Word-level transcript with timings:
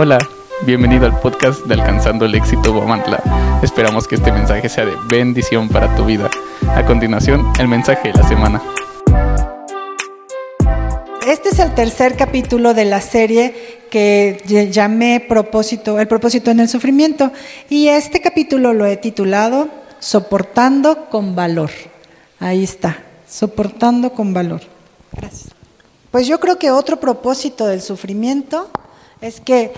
Hola, 0.00 0.18
bienvenido 0.64 1.06
al 1.06 1.18
podcast 1.18 1.64
de 1.64 1.74
Alcanzando 1.74 2.24
el 2.24 2.36
Éxito 2.36 2.72
Guamantla. 2.72 3.20
Esperamos 3.64 4.06
que 4.06 4.14
este 4.14 4.30
mensaje 4.30 4.68
sea 4.68 4.86
de 4.86 4.94
bendición 5.08 5.68
para 5.68 5.92
tu 5.96 6.04
vida. 6.04 6.30
A 6.68 6.86
continuación, 6.86 7.52
el 7.58 7.66
mensaje 7.66 8.12
de 8.12 8.14
la 8.14 8.28
semana. 8.28 8.62
Este 11.26 11.48
es 11.48 11.58
el 11.58 11.74
tercer 11.74 12.16
capítulo 12.16 12.74
de 12.74 12.84
la 12.84 13.00
serie 13.00 13.80
que 13.90 14.40
llamé 14.70 15.18
propósito, 15.18 15.98
el 15.98 16.06
propósito 16.06 16.52
en 16.52 16.60
el 16.60 16.68
sufrimiento. 16.68 17.32
Y 17.68 17.88
este 17.88 18.20
capítulo 18.20 18.74
lo 18.74 18.86
he 18.86 18.98
titulado 18.98 19.66
Soportando 19.98 21.06
con 21.10 21.34
valor. 21.34 21.70
Ahí 22.38 22.62
está, 22.62 22.98
soportando 23.28 24.12
con 24.12 24.32
valor. 24.32 24.60
Gracias. 25.10 25.48
Pues 26.12 26.28
yo 26.28 26.38
creo 26.38 26.56
que 26.56 26.70
otro 26.70 27.00
propósito 27.00 27.66
del 27.66 27.82
sufrimiento 27.82 28.70
es 29.20 29.40
que 29.40 29.72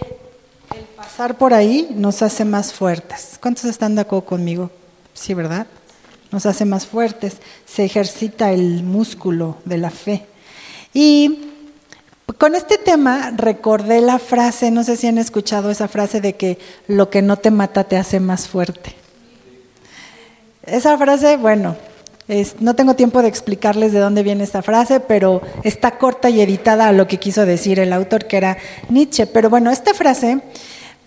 el 0.74 0.84
pasar 0.96 1.36
por 1.38 1.54
ahí 1.54 1.88
nos 1.94 2.22
hace 2.22 2.44
más 2.44 2.72
fuertes. 2.72 3.38
¿Cuántos 3.40 3.64
están 3.64 3.94
de 3.94 4.02
acuerdo 4.02 4.26
conmigo? 4.26 4.70
Sí, 5.14 5.34
¿verdad? 5.34 5.66
Nos 6.30 6.46
hace 6.46 6.64
más 6.64 6.86
fuertes, 6.86 7.38
se 7.66 7.84
ejercita 7.84 8.52
el 8.52 8.84
músculo 8.84 9.56
de 9.64 9.78
la 9.78 9.90
fe. 9.90 10.26
Y 10.92 11.50
con 12.38 12.54
este 12.54 12.78
tema 12.78 13.32
recordé 13.36 14.00
la 14.00 14.18
frase, 14.18 14.70
no 14.70 14.84
sé 14.84 14.96
si 14.96 15.08
han 15.08 15.18
escuchado 15.18 15.70
esa 15.70 15.88
frase 15.88 16.20
de 16.20 16.36
que 16.36 16.58
lo 16.86 17.10
que 17.10 17.22
no 17.22 17.36
te 17.36 17.50
mata 17.50 17.84
te 17.84 17.96
hace 17.96 18.20
más 18.20 18.48
fuerte. 18.48 18.94
Esa 20.62 20.96
frase, 20.96 21.36
bueno, 21.36 21.76
no 22.60 22.74
tengo 22.74 22.94
tiempo 22.94 23.22
de 23.22 23.28
explicarles 23.28 23.92
de 23.92 23.98
dónde 23.98 24.22
viene 24.22 24.44
esta 24.44 24.62
frase, 24.62 25.00
pero 25.00 25.42
está 25.64 25.98
corta 25.98 26.30
y 26.30 26.40
editada 26.40 26.88
a 26.88 26.92
lo 26.92 27.06
que 27.06 27.18
quiso 27.18 27.44
decir 27.44 27.80
el 27.80 27.92
autor, 27.92 28.26
que 28.26 28.36
era 28.36 28.56
Nietzsche. 28.88 29.26
Pero 29.26 29.50
bueno, 29.50 29.70
esta 29.70 29.94
frase 29.94 30.40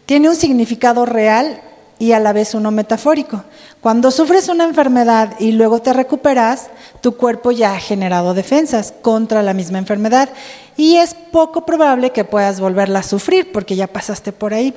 tiene 0.06 0.30
un 0.30 0.36
significado 0.36 1.06
real 1.06 1.62
y 2.00 2.12
a 2.12 2.20
la 2.20 2.34
vez 2.34 2.54
uno 2.54 2.72
metafórico. 2.72 3.44
Cuando 3.80 4.12
sufres 4.12 4.50
una 4.50 4.66
enfermedad 4.66 5.36
y 5.40 5.54
luego 5.54 5.82
te 5.82 5.94
recuperas, 5.94 6.70
tu 7.02 7.16
cuerpo 7.16 7.52
ya 7.52 7.74
ha 7.74 7.80
generado 7.80 8.34
defensas 8.34 8.94
contra 9.02 9.42
la 9.44 9.54
misma 9.54 9.78
enfermedad 9.78 10.30
y 10.76 10.98
es 10.98 11.14
poco 11.14 11.66
probable 11.66 12.12
que 12.12 12.26
puedas 12.26 12.60
volverla 12.60 13.00
a 13.00 13.04
sufrir 13.04 13.52
porque 13.52 13.76
ya 13.76 13.88
pasaste 13.88 14.34
por 14.34 14.54
ahí. 14.54 14.74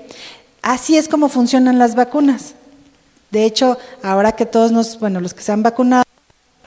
Así 0.63 0.97
es 0.97 1.09
como 1.09 1.29
funcionan 1.29 1.79
las 1.79 1.95
vacunas. 1.95 2.55
De 3.31 3.45
hecho, 3.45 3.79
ahora 4.03 4.33
que 4.33 4.47
todos 4.47 4.71
nos, 4.71 5.01
bueno, 5.01 5.21
los 5.21 5.35
que 5.35 5.43
se 5.43 5.53
han 5.53 5.63
vacunado, 5.63 6.05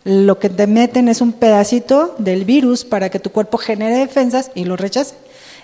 lo 0.04 0.40
que 0.40 0.50
te 0.50 0.68
meten 0.68 1.10
es 1.10 1.22
un 1.22 1.34
pedacito 1.34 2.16
del 2.18 2.46
virus 2.46 2.86
para 2.86 3.10
que 3.10 3.20
tu 3.20 3.32
cuerpo 3.32 3.58
genere 3.58 3.98
defensas 3.98 4.52
y 4.56 4.66
lo 4.66 4.78
rechace. 4.78 5.16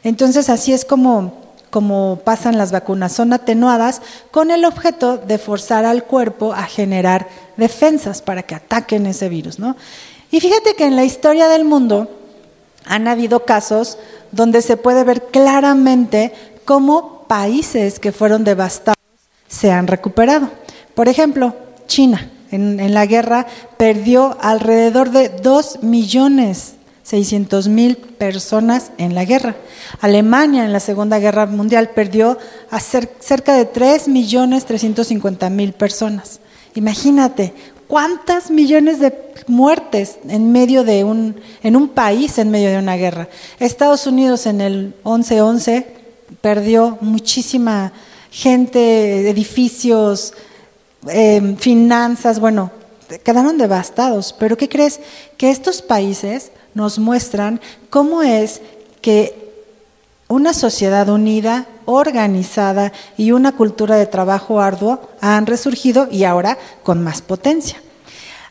Entonces 0.03 0.50
así 0.50 0.73
es 0.73 0.86
como, 0.86 1.33
como 1.69 2.19
pasan 2.23 2.58
las 2.58 2.72
vacunas, 2.72 3.13
son 3.13 3.33
atenuadas 3.33 4.02
con 4.31 4.52
el 4.52 4.66
objeto 4.66 5.17
de 5.17 5.38
forzar 5.38 5.86
al 5.86 6.03
cuerpo 6.03 6.53
a 6.53 6.63
generar 6.63 7.28
defensas 7.58 8.22
para 8.22 8.44
que 8.44 8.56
ataquen 8.56 9.06
ese 9.06 9.30
virus. 9.30 9.58
¿no? 9.58 9.75
Y 10.31 10.41
fíjate 10.41 10.75
que 10.75 10.86
en 10.86 10.95
la 10.95 11.06
historia 11.06 11.47
del 11.47 11.63
mundo 11.63 12.09
han 12.86 13.08
habido 13.08 13.45
casos 13.45 13.97
donde 14.31 14.61
se 14.61 14.78
puede 14.78 15.03
ver 15.03 15.23
claramente 15.28 16.33
cómo 16.66 17.23
países 17.28 18.00
que 18.00 18.11
fueron 18.11 18.44
devastados 18.44 18.95
se 19.47 19.72
han 19.72 19.88
recuperado. 19.88 20.50
Por 20.94 21.08
ejemplo, 21.08 21.56
China 21.88 22.31
en, 22.56 22.94
la 22.94 23.06
guerra 23.06 23.45
perdió 23.78 24.38
alrededor 24.42 25.11
de 25.11 25.30
2 25.30 25.84
millones 25.84 26.75
600 27.03 27.67
mil 27.67 27.97
personas 27.97 28.92
en 28.97 29.14
la 29.14 29.25
guerra. 29.25 29.56
Alemania 30.02 30.66
en 30.66 30.73
la 30.73 30.80
Segunda 30.80 31.20
Guerra 31.20 31.45
Mundial 31.45 31.92
perdió 31.92 32.39
cerca 33.20 33.56
de 33.56 33.66
3 33.66 34.08
millones 34.08 34.66
350 34.66 35.50
mil 35.52 35.73
personas. 35.73 36.39
Imagínate, 36.73 37.53
¿cuántas 37.88 38.50
millones 38.50 39.00
de 39.00 39.13
muertes 39.46 40.18
en 40.28 40.52
medio 40.52 40.84
de 40.84 41.03
un, 41.03 41.35
en 41.62 41.75
un 41.75 41.90
país 41.90 42.40
en 42.40 42.50
medio 42.50 42.69
de 42.72 42.79
una 42.79 42.96
guerra? 42.96 43.29
Estados 43.59 44.08
Unidos 44.08 44.47
en 44.47 44.62
el 44.62 44.96
11-11 45.03 45.85
perdió 46.41 46.97
muchísima 47.02 47.94
gente, 48.31 49.29
edificios, 49.29 50.34
Em, 51.07 51.55
finanzas, 51.57 52.39
bueno, 52.39 52.71
quedaron 53.23 53.57
devastados. 53.57 54.33
Pero 54.38 54.57
¿qué 54.57 54.69
crees? 54.69 54.99
Que 55.38 55.51
estos 55.51 55.81
países 55.81 56.51
nos 56.73 56.99
muestran 56.99 57.61
cómo 57.89 58.21
es 58.23 58.61
que 59.01 59.45
una 60.27 60.53
sociedad 60.53 61.07
unida, 61.09 61.67
organizada 61.85 62.91
y 63.16 63.31
una 63.31 63.51
cultura 63.51 63.95
de 63.95 64.07
trabajo 64.07 64.59
arduo 64.59 64.99
han 65.21 65.45
resurgido 65.45 66.07
y 66.09 66.23
ahora 66.23 66.57
con 66.83 67.03
más 67.03 67.22
potencia. 67.22 67.81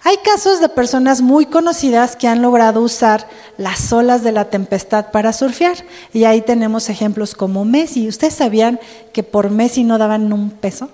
Hay 0.07 0.19
casos 0.19 0.61
de 0.61 0.69
personas 0.69 1.23
muy 1.23 1.47
conocidas 1.47 2.15
que 2.15 2.29
han 2.29 2.43
logrado 2.43 2.83
usar 2.83 3.27
las 3.57 3.91
olas 3.91 4.23
de 4.23 4.33
la 4.33 4.51
tempestad 4.51 5.11
para 5.11 5.33
surfear. 5.33 5.79
Y 6.13 6.25
ahí 6.25 6.43
tenemos 6.43 6.91
ejemplos 6.91 7.35
como 7.35 7.65
Messi. 7.65 8.07
¿Ustedes 8.07 8.35
sabían 8.35 8.79
que 9.15 9.23
por 9.23 9.49
Messi 9.51 9.83
no 9.83 9.97
daban 9.97 10.31
un 10.31 10.51
peso? 10.51 10.91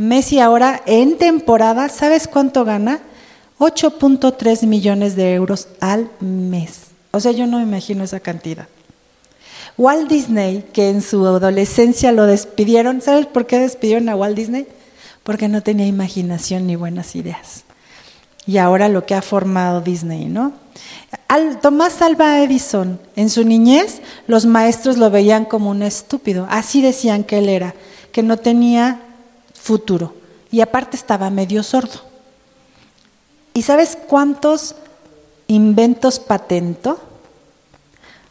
Messi 0.00 0.40
ahora 0.40 0.80
en 0.86 1.18
temporada, 1.18 1.90
¿sabes 1.90 2.26
cuánto 2.26 2.64
gana? 2.64 3.00
8.3 3.58 4.66
millones 4.66 5.14
de 5.14 5.34
euros 5.34 5.68
al 5.78 6.08
mes. 6.20 6.84
O 7.10 7.20
sea, 7.20 7.32
yo 7.32 7.46
no 7.46 7.58
me 7.58 7.64
imagino 7.64 8.02
esa 8.02 8.18
cantidad. 8.18 8.66
Walt 9.76 10.08
Disney, 10.08 10.64
que 10.72 10.88
en 10.88 11.02
su 11.02 11.26
adolescencia 11.26 12.12
lo 12.12 12.24
despidieron, 12.24 13.02
¿sabes 13.02 13.26
por 13.26 13.46
qué 13.46 13.58
despidieron 13.58 14.08
a 14.08 14.16
Walt 14.16 14.38
Disney? 14.38 14.66
Porque 15.22 15.48
no 15.48 15.62
tenía 15.62 15.84
imaginación 15.86 16.66
ni 16.66 16.76
buenas 16.76 17.14
ideas. 17.14 17.64
Y 18.46 18.56
ahora 18.56 18.88
lo 18.88 19.04
que 19.04 19.14
ha 19.14 19.20
formado 19.20 19.82
Disney, 19.82 20.24
¿no? 20.24 20.54
Tomás 21.60 22.00
Alba 22.00 22.42
Edison, 22.42 22.98
en 23.16 23.28
su 23.28 23.44
niñez, 23.44 24.00
los 24.26 24.46
maestros 24.46 24.96
lo 24.96 25.10
veían 25.10 25.44
como 25.44 25.68
un 25.68 25.82
estúpido. 25.82 26.46
Así 26.48 26.80
decían 26.80 27.22
que 27.22 27.36
él 27.36 27.50
era, 27.50 27.74
que 28.12 28.22
no 28.22 28.38
tenía 28.38 29.02
futuro. 29.60 30.14
Y 30.50 30.60
aparte 30.60 30.96
estaba 30.96 31.30
medio 31.30 31.62
sordo. 31.62 32.00
¿Y 33.54 33.62
sabes 33.62 33.96
cuántos 34.08 34.74
inventos 35.46 36.18
patentó? 36.18 36.98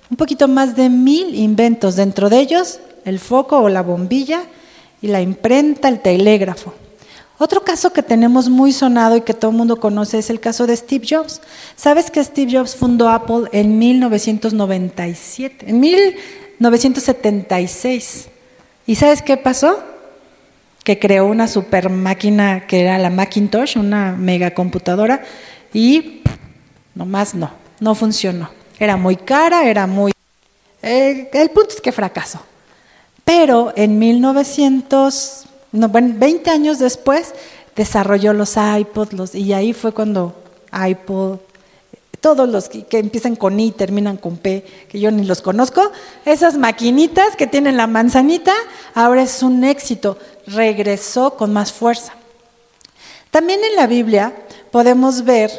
Un 0.10 0.18
poquito 0.18 0.48
más 0.48 0.76
de 0.76 0.90
mil 0.90 1.36
inventos, 1.36 1.96
dentro 1.96 2.30
de 2.30 2.40
ellos 2.40 2.80
el 3.06 3.20
foco 3.20 3.60
o 3.60 3.70
la 3.70 3.82
bombilla 3.82 4.42
y 5.02 5.08
la 5.08 5.22
imprenta, 5.22 5.88
el 5.88 6.02
telégrafo. 6.02 6.74
Otro 7.38 7.64
caso 7.64 7.94
que 7.94 8.04
tenemos 8.04 8.50
muy 8.50 8.74
sonado 8.74 9.16
y 9.16 9.22
que 9.22 9.34
todo 9.34 9.52
el 9.52 9.58
mundo 9.58 9.80
conoce 9.80 10.20
es 10.20 10.30
el 10.30 10.42
caso 10.42 10.68
de 10.68 10.76
Steve 10.76 11.08
Jobs. 11.10 11.40
¿Sabes 11.78 12.12
que 12.12 12.22
Steve 12.22 12.58
Jobs 12.58 12.76
fundó 12.76 13.08
Apple 13.08 13.48
en 13.54 13.80
1997, 13.80 15.70
en 15.70 15.80
1976? 15.80 18.28
¿Y 18.86 18.96
sabes 18.96 19.22
qué 19.22 19.38
pasó? 19.38 19.82
Que 20.90 20.98
creó 20.98 21.28
una 21.28 21.48
super 21.48 21.92
máquina 21.92 22.66
que 22.66 22.82
era 22.82 22.98
la 22.98 23.12
Macintosh, 23.12 23.78
una 23.78 24.14
megacomputadora, 24.14 25.22
y 25.72 26.24
nomás 26.96 27.36
no, 27.36 27.52
no 27.80 27.94
funcionó. 27.94 28.50
Era 28.80 28.98
muy 28.98 29.16
cara, 29.16 29.70
era 29.70 29.86
muy... 29.86 30.12
El 30.82 31.52
punto 31.54 31.76
es 31.76 31.82
que 31.82 31.92
fracasó. 31.92 32.42
Pero 33.24 33.72
en 33.76 34.00
1900, 34.00 35.46
no, 35.74 35.90
20 35.90 36.50
años 36.50 36.80
después, 36.80 37.36
desarrolló 37.76 38.34
los 38.34 38.58
iPods, 38.58 39.14
los, 39.14 39.36
y 39.36 39.54
ahí 39.54 39.74
fue 39.74 39.92
cuando 39.92 40.42
iPod, 40.74 41.38
todos 42.22 42.50
los 42.50 42.70
que, 42.70 42.86
empiezan 43.00 43.36
con 43.36 43.60
I 43.60 43.72
terminan 43.72 44.18
con 44.18 44.38
P, 44.38 44.66
que 44.90 45.00
yo 45.00 45.12
ni 45.12 45.24
los 45.24 45.42
conozco, 45.42 45.92
esas 46.26 46.58
maquinitas 46.58 47.36
que 47.36 47.48
tienen 47.48 47.78
la 47.78 47.88
manzanita, 47.88 48.54
ahora 48.94 49.24
es 49.24 49.42
un 49.42 49.64
éxito, 49.64 50.18
regresó 50.48 51.36
con 51.36 51.54
más 51.54 51.72
fuerza. 51.72 52.14
También 53.32 53.62
en 53.64 53.76
la 53.76 53.88
Biblia 53.88 54.34
podemos 54.72 55.24
ver 55.24 55.52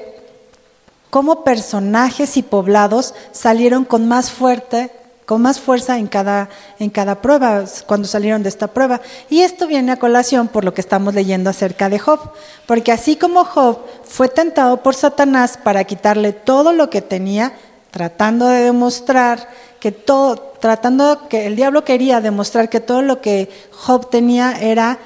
cómo 1.09 1.45
personajes 1.45 2.37
y 2.37 2.43
poblados 2.43 3.15
salieron 3.33 3.85
con 3.85 4.09
más 4.09 4.31
fuerte 4.31 4.91
con 5.31 5.43
más 5.43 5.61
fuerza 5.61 5.97
en 5.97 6.09
cada, 6.09 6.49
en 6.81 6.91
cada 6.91 7.23
prueba, 7.23 7.63
cuando 7.87 8.09
salieron 8.09 8.43
de 8.43 8.49
esta 8.49 8.67
prueba. 8.67 9.01
Y 9.29 9.43
esto 9.43 9.69
viene 9.69 9.93
a 9.93 9.97
colación 9.97 10.49
por 10.49 10.65
lo 10.65 10.75
que 10.75 10.81
estamos 10.81 11.15
leyendo 11.15 11.49
acerca 11.49 11.89
de 11.89 12.01
Job, 12.01 12.19
porque 12.67 12.91
así 12.91 13.15
como 13.15 13.45
Job 13.45 13.79
fue 14.03 14.29
tentado 14.29 14.79
por 14.79 14.97
Satanás 14.97 15.57
para 15.57 15.85
quitarle 15.85 16.33
todo 16.33 16.73
lo 16.73 16.91
que 16.91 17.01
tenía, 17.01 17.53
tratando 17.93 18.49
de 18.49 18.63
demostrar 18.63 19.49
que 19.79 19.93
todo, 19.93 20.35
tratando 20.59 21.29
que 21.29 21.47
el 21.47 21.55
diablo 21.55 21.85
quería 21.85 22.21
demostrar 22.21 22.69
que 22.69 22.81
todo 22.81 23.01
lo 23.01 23.21
que 23.21 23.49
Job 23.71 24.11
tenía 24.11 24.59
era 24.61 24.99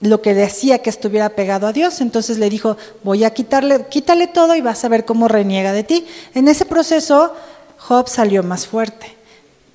lo 0.00 0.22
que 0.22 0.34
decía 0.34 0.80
que 0.80 0.90
estuviera 0.90 1.28
pegado 1.28 1.68
a 1.68 1.72
Dios. 1.72 2.00
Entonces 2.00 2.38
le 2.38 2.50
dijo, 2.50 2.76
voy 3.04 3.22
a 3.22 3.30
quitarle, 3.30 3.86
quítale 3.88 4.26
todo 4.26 4.56
y 4.56 4.60
vas 4.60 4.84
a 4.84 4.88
ver 4.88 5.04
cómo 5.04 5.28
reniega 5.28 5.72
de 5.72 5.84
ti. 5.84 6.04
En 6.34 6.48
ese 6.48 6.64
proceso, 6.64 7.32
Job 7.78 8.08
salió 8.08 8.42
más 8.42 8.66
fuerte. 8.66 9.21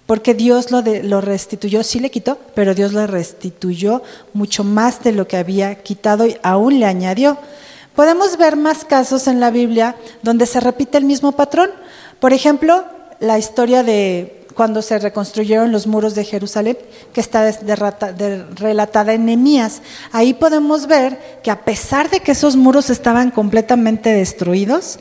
Porque 0.07 0.33
Dios 0.33 0.71
lo, 0.71 1.21
restituyó, 1.21 1.83
sí 1.83 1.99
le 1.99 2.09
quitó, 2.09 2.39
pero 2.55 2.73
Dios 2.73 2.93
le 2.93 3.05
restituyó 3.07 4.01
mucho 4.33 4.63
más 4.63 5.03
de 5.03 5.11
lo 5.11 5.27
que 5.27 5.35
había 5.35 5.75
quitado 5.75 6.25
y 6.25 6.37
aún 6.43 6.79
le 6.79 6.85
añadió. 6.85 7.37
Podemos 7.93 8.37
ver 8.37 8.55
más 8.55 8.85
casos 8.85 9.27
en 9.27 9.41
la 9.41 9.51
Biblia 9.51 9.97
donde 10.23 10.45
se 10.45 10.61
repite 10.61 10.97
el 10.97 11.03
mismo 11.03 11.33
patrón. 11.33 11.71
Por 12.21 12.31
ejemplo, 12.31 12.85
la 13.19 13.37
historia 13.37 13.83
de 13.83 14.45
cuando 14.55 14.81
se 14.81 14.97
reconstruyeron 14.97 15.73
los 15.73 15.85
muros 15.85 16.15
de 16.15 16.23
Jerusalén, 16.23 16.77
que 17.13 17.21
está 17.21 17.51
relatada 18.55 19.13
en 19.13 19.25
Nehemías. 19.25 19.81
Ahí 20.11 20.33
podemos 20.33 20.87
ver 20.87 21.39
que 21.43 21.51
a 21.51 21.63
pesar 21.63 22.09
de 22.09 22.21
que 22.21 22.31
esos 22.31 22.55
muros 22.55 22.89
estaban 22.89 23.29
completamente 23.29 24.13
destruidos, 24.13 24.99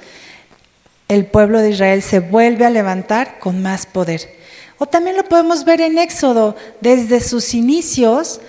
el 1.08 1.26
pueblo 1.26 1.60
de 1.60 1.70
Israel 1.70 2.02
se 2.02 2.18
vuelve 2.20 2.66
a 2.66 2.70
levantar 2.70 3.38
con 3.38 3.62
más 3.62 3.86
poder. 3.86 4.35
O 4.78 4.86
también 4.86 5.16
lo 5.16 5.24
podemos 5.24 5.64
ver 5.64 5.80
en 5.80 5.98
Éxodo, 5.98 6.54
desde 6.80 7.20
sus 7.20 7.54
inicios, 7.54 8.40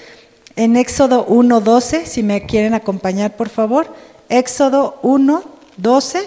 en 0.55 0.75
Éxodo 0.75 1.27
1.12, 1.27 2.05
si 2.05 2.23
me 2.23 2.45
quieren 2.45 2.73
acompañar 2.73 3.35
por 3.35 3.49
favor, 3.49 3.87
Éxodo 4.27 4.99
1.12. 5.03 6.25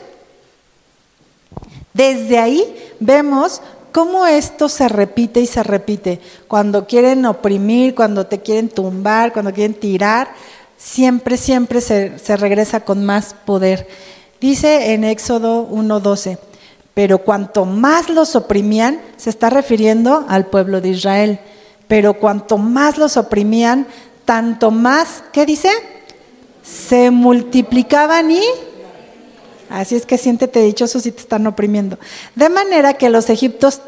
Desde 1.93 2.39
ahí 2.39 2.63
vemos 3.01 3.61
cómo 3.93 4.27
esto 4.27 4.69
se 4.69 4.89
repite 4.89 5.41
y 5.41 5.47
se 5.47 5.63
repite. 5.63 6.21
Cuando 6.49 6.87
quieren 6.87 7.27
oprimir, 7.27 7.95
cuando 7.95 8.27
te 8.27 8.41
quieren 8.41 8.69
tumbar, 8.69 9.33
cuando 9.33 9.53
quieren 9.53 9.75
tirar, 9.75 10.29
siempre, 10.79 11.37
siempre 11.37 11.81
se, 11.81 12.19
se 12.19 12.37
regresa 12.37 12.81
con 12.81 13.05
más 13.05 13.35
poder. 13.45 13.87
Dice 14.41 14.95
en 14.95 15.05
Éxodo 15.05 15.69
1.12, 15.69 16.39
pero 16.95 17.19
cuanto 17.19 17.65
más 17.65 18.09
los 18.09 18.37
oprimían, 18.37 19.01
se 19.17 19.31
está 19.31 19.51
refiriendo 19.51 20.25
al 20.29 20.47
pueblo 20.47 20.81
de 20.81 20.91
Israel, 20.91 21.41
pero 21.89 22.15
cuanto 22.15 22.59
más 22.59 22.99
los 22.99 23.17
oprimían, 23.17 23.87
tanto 24.25 24.71
más, 24.71 25.25
¿qué 25.33 25.47
dice? 25.47 25.71
Se 26.63 27.11
multiplicaban 27.11 28.31
y 28.31 28.43
Así 29.71 29.95
es 29.95 30.05
que 30.05 30.19
siéntete 30.19 30.61
dichoso 30.63 30.99
si 30.99 31.13
te 31.13 31.21
están 31.21 31.47
oprimiendo. 31.47 31.97
De 32.35 32.49
manera 32.49 32.95
que 32.95 33.09
los 33.09 33.31
egipcios 33.31 33.81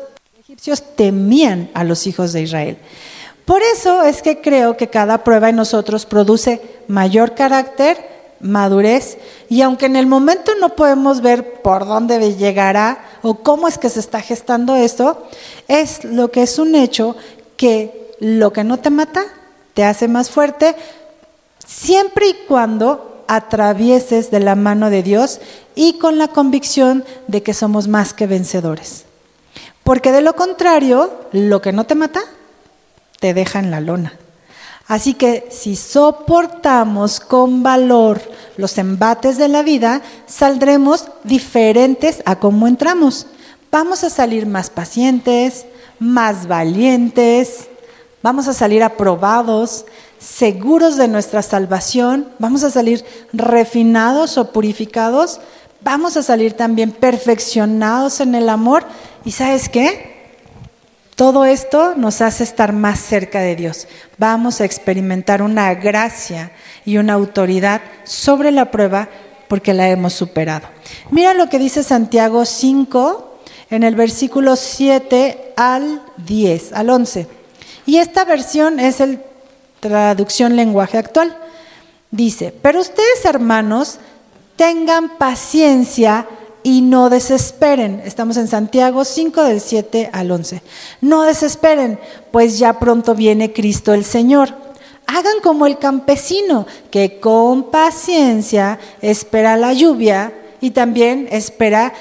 temían 0.95 1.71
a 1.75 1.83
los 1.83 2.07
hijos 2.07 2.33
de 2.33 2.43
Israel. 2.43 2.79
Por 3.45 3.63
eso 3.63 4.05
es 4.05 4.23
que 4.23 4.41
creo 4.41 4.77
que 4.77 4.89
cada 4.89 5.25
prueba 5.25 5.49
en 5.49 5.57
nosotros 5.57 6.07
produce 6.07 6.61
mayor 6.87 7.35
carácter, 7.35 7.99
madurez, 8.43 9.19
y 9.49 9.63
aunque 9.63 9.87
en 9.87 9.97
el 9.97 10.07
momento 10.07 10.53
no 10.61 10.71
podemos 10.71 11.21
ver 11.21 11.63
por 11.63 11.87
dónde 11.87 12.35
llegará 12.35 13.05
o 13.23 13.37
cómo 13.37 13.69
es 13.69 13.79
que 13.79 13.89
se 13.89 14.01
está 14.01 14.21
gestando 14.21 14.77
esto, 14.77 15.27
es 15.69 16.05
lo 16.05 16.31
que 16.31 16.43
es 16.43 16.59
un 16.59 16.75
hecho 16.75 17.17
que 17.57 18.13
lo 18.19 18.53
que 18.53 18.65
no 18.65 18.79
te 18.79 18.91
mata 18.91 19.25
te 19.75 19.85
hace 19.85 20.09
más 20.09 20.31
fuerte, 20.31 20.77
siempre 21.65 22.29
y 22.29 22.35
cuando 22.47 23.25
atravieses 23.29 24.31
de 24.31 24.41
la 24.41 24.55
mano 24.55 24.91
de 24.91 25.03
Dios 25.03 25.41
y 25.75 25.95
con 25.95 26.19
la 26.19 26.29
convicción 26.29 27.05
de 27.29 27.43
que 27.43 27.55
somos 27.55 27.89
más 27.89 28.13
que 28.13 28.27
vencedores. 28.27 29.05
Porque 29.85 30.13
de 30.13 30.21
lo 30.21 30.35
contrario, 30.35 31.11
lo 31.33 31.63
que 31.63 31.73
no 31.73 31.85
te 31.85 31.95
mata, 31.95 32.21
te 33.21 33.35
deja 33.35 33.59
en 33.59 33.71
la 33.71 33.81
lona. 33.81 34.19
Así 34.93 35.15
que 35.15 35.49
si 35.51 35.75
soportamos 35.75 37.19
con 37.19 37.63
valor 37.63 38.21
los 38.59 38.77
embates 38.77 39.39
de 39.39 39.49
la 39.49 39.63
vida, 39.63 40.03
saldremos 40.27 41.07
diferentes 41.25 42.23
a 42.27 42.39
cómo 42.39 42.69
entramos. 42.69 43.27
Vamos 43.71 44.05
a 44.05 44.11
salir 44.11 44.45
más 44.45 44.69
pacientes, 44.69 45.65
más 45.99 46.47
valientes, 46.47 47.69
vamos 48.23 48.49
a 48.49 48.53
salir 48.53 48.83
aprobados, 48.83 49.87
seguros 50.19 50.99
de 50.99 51.09
nuestra 51.09 51.41
salvación, 51.41 52.29
vamos 52.39 52.63
a 52.63 52.71
salir 52.71 53.03
refinados 53.33 54.37
o 54.37 54.53
purificados, 54.53 55.41
vamos 55.81 56.19
a 56.19 56.23
salir 56.23 56.53
también 56.53 56.93
perfeccionados 56.93 58.21
en 58.21 58.35
el 58.35 58.51
amor. 58.51 58.85
¿Y 59.25 59.31
sabes 59.31 59.71
qué? 59.71 60.12
Todo 61.23 61.45
esto 61.45 61.95
nos 61.95 62.21
hace 62.21 62.43
estar 62.43 62.73
más 62.73 62.99
cerca 62.99 63.39
de 63.39 63.55
Dios. 63.55 63.87
Vamos 64.19 64.61
a 64.61 64.65
experimentar 64.65 65.41
una 65.41 65.73
gracia 65.73 66.51
y 66.85 66.97
una 66.97 67.13
autoridad 67.13 67.81
sobre 68.03 68.51
la 68.51 68.73
prueba 68.73 69.09
porque 69.47 69.73
la 69.73 69.89
hemos 69.89 70.15
superado. 70.15 70.67
Mira 71.13 71.33
lo 71.33 71.49
que 71.49 71.61
dice 71.61 71.85
Santiago 71.85 72.45
5 72.45 73.39
en 73.71 73.85
el 73.85 73.95
versículo 73.95 74.57
7 74.57 75.53
al 75.57 76.03
10, 76.27 76.73
al 76.73 76.91
11. 76.91 77.29
Y 77.87 77.99
esta 77.99 78.25
versión 78.25 78.81
es 78.81 79.01
el 79.01 79.21
traducción 79.79 80.57
lenguaje 80.57 80.99
actual. 80.99 81.37
Dice, 82.11 82.53
pero 82.63 82.81
ustedes 82.81 83.25
hermanos, 83.25 84.01
tengan 84.57 85.19
paciencia 85.19 86.27
y 86.63 86.83
no 86.83 87.11
desesperen. 87.11 88.03
Estamos 88.05 88.37
en 88.37 88.49
Santiago 88.49 89.05
5 89.05 89.43
del 89.45 89.61
7 89.61 90.11
al 90.13 90.31
11. 90.31 90.63
No 91.01 91.23
desesperen, 91.23 91.99
pues 92.31 92.59
ya 92.59 92.79
pronto 92.79 93.15
viene 93.15 93.53
Cristo 93.53 93.95
el 93.95 94.05
Señor. 94.05 94.55
Hagan 95.07 95.41
como 95.43 95.67
el 95.67 95.79
campesino, 95.79 96.67
que 96.91 97.21
con 97.21 97.71
paciencia 97.71 98.79
espera 99.01 99.57
la 99.57 99.73
lluvia 99.73 100.33
y 100.61 100.71
también 100.71 101.29
espera 101.31 101.93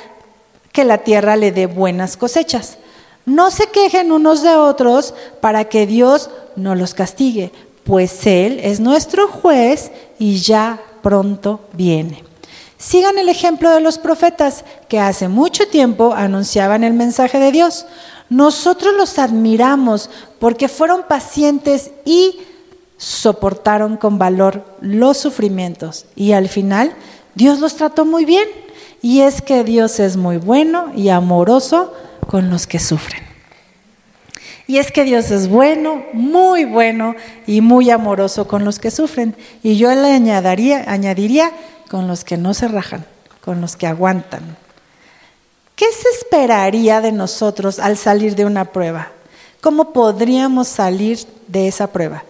que 0.72 0.86
la 0.86 1.00
tierra 1.00 1.36
le 1.36 1.52
dé 1.52 1.66
buenas 1.66 2.16
cosechas. 2.16 2.78
No 3.26 3.52
se 3.52 3.68
quejen 3.68 4.12
unos 4.12 4.42
de 4.42 4.56
otros 4.56 5.14
para 5.42 5.66
que 5.66 5.86
Dios 5.86 6.30
no 6.56 6.76
los 6.76 6.94
castigue, 6.94 7.52
pues 7.84 8.26
Él 8.26 8.60
es 8.64 8.80
nuestro 8.80 9.28
juez 9.28 9.92
y 10.18 10.38
ya 10.38 10.82
pronto 11.02 11.62
viene. 11.74 12.31
Sigan 12.82 13.20
el 13.20 13.30
ejemplo 13.30 13.70
de 13.70 13.80
los 13.80 14.00
profetas 14.00 14.66
que 14.88 15.00
hace 15.00 15.28
mucho 15.28 15.68
tiempo 15.68 16.16
anunciaban 16.16 16.84
el 16.84 16.94
mensaje 16.94 17.38
de 17.38 17.52
Dios. 17.52 17.86
Nosotros 18.28 18.96
los 18.98 19.20
admiramos 19.20 20.10
porque 20.40 20.68
fueron 20.68 21.04
pacientes 21.08 21.92
y 22.06 22.40
soportaron 22.98 23.98
con 23.98 24.18
valor 24.18 24.66
los 24.82 25.20
sufrimientos. 25.20 26.08
Y 26.16 26.32
al 26.32 26.50
final 26.50 26.96
Dios 27.36 27.60
los 27.60 27.76
trató 27.76 28.04
muy 28.04 28.26
bien. 28.26 28.48
Y 29.00 29.22
es 29.22 29.44
que 29.44 29.64
Dios 29.64 30.00
es 30.00 30.18
muy 30.18 30.38
bueno 30.38 30.92
y 30.96 31.10
amoroso 31.10 31.94
con 32.28 32.50
los 32.50 32.66
que 32.66 32.80
sufren. 32.80 33.22
Y 34.66 34.80
es 34.80 34.92
que 34.92 35.04
Dios 35.04 35.30
es 35.30 35.50
bueno, 35.50 36.04
muy 36.14 36.66
bueno 36.66 37.16
y 37.46 37.62
muy 37.62 37.92
amoroso 37.92 38.48
con 38.48 38.66
los 38.66 38.80
que 38.80 38.90
sufren. 38.90 39.36
Y 39.62 39.78
yo 39.78 39.94
le 39.94 40.14
añadiría, 40.14 40.84
añadiría 40.88 41.52
con 41.92 42.08
los 42.08 42.24
que 42.24 42.38
no 42.38 42.54
se 42.54 42.70
rajan, 42.70 43.06
con 43.44 43.60
los 43.60 43.76
que 43.76 43.86
aguantan. 43.86 44.56
¿Qué 45.76 45.88
se 45.92 46.08
esperaría 46.18 47.02
de 47.02 47.12
nosotros 47.12 47.80
al 47.80 47.98
salir 47.98 48.34
de 48.36 48.46
una 48.46 48.64
prueba? 48.72 49.12
¿Cómo 49.60 49.92
podríamos 49.92 50.70
salir 50.70 51.20
de 51.50 51.68
esa 51.68 51.88
prueba? 51.88 52.24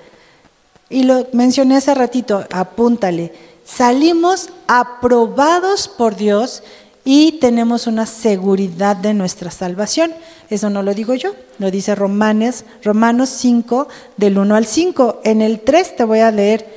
Y 0.90 1.04
lo 1.04 1.28
mencioné 1.34 1.78
hace 1.78 1.94
ratito, 1.94 2.44
apúntale. 2.52 3.34
Salimos 3.64 4.50
aprobados 4.66 5.88
por 5.88 6.16
Dios 6.16 6.64
y 7.06 7.34
tenemos 7.34 7.86
una 7.86 8.08
seguridad 8.08 8.96
de 8.96 9.14
nuestra 9.14 9.52
salvación. 9.52 10.12
Eso 10.50 10.72
no 10.72 10.82
lo 10.82 10.96
digo 10.96 11.14
yo, 11.14 11.36
lo 11.60 11.70
dice 11.70 11.94
Romanos, 11.94 12.66
Romanos 12.84 13.30
5, 13.30 13.88
del 14.18 14.40
1 14.40 14.56
al 14.56 14.66
5. 14.66 15.22
En 15.24 15.44
el 15.44 15.60
3 15.60 15.98
te 15.98 16.04
voy 16.04 16.22
a 16.22 16.32
leer, 16.32 16.68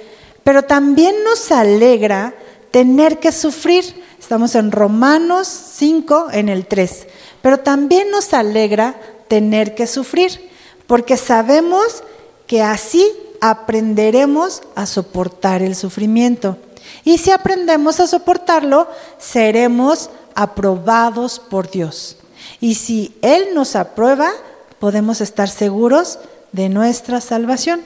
pero 0.44 0.64
también 0.64 1.14
nos 1.24 1.50
alegra 1.50 2.34
tener 2.74 3.20
que 3.20 3.30
sufrir. 3.30 3.84
Estamos 4.18 4.56
en 4.56 4.72
Romanos 4.72 5.46
5, 5.46 6.30
en 6.32 6.48
el 6.48 6.66
3. 6.66 7.06
Pero 7.40 7.60
también 7.60 8.10
nos 8.10 8.34
alegra 8.34 8.96
tener 9.28 9.76
que 9.76 9.86
sufrir, 9.86 10.50
porque 10.88 11.16
sabemos 11.16 12.02
que 12.48 12.62
así 12.62 13.06
aprenderemos 13.40 14.62
a 14.74 14.86
soportar 14.86 15.62
el 15.62 15.76
sufrimiento. 15.76 16.58
Y 17.04 17.18
si 17.18 17.30
aprendemos 17.30 18.00
a 18.00 18.08
soportarlo, 18.08 18.88
seremos 19.18 20.10
aprobados 20.34 21.38
por 21.38 21.70
Dios. 21.70 22.16
Y 22.58 22.74
si 22.74 23.14
Él 23.22 23.54
nos 23.54 23.76
aprueba, 23.76 24.32
podemos 24.80 25.20
estar 25.20 25.48
seguros 25.48 26.18
de 26.50 26.68
nuestra 26.70 27.20
salvación. 27.20 27.82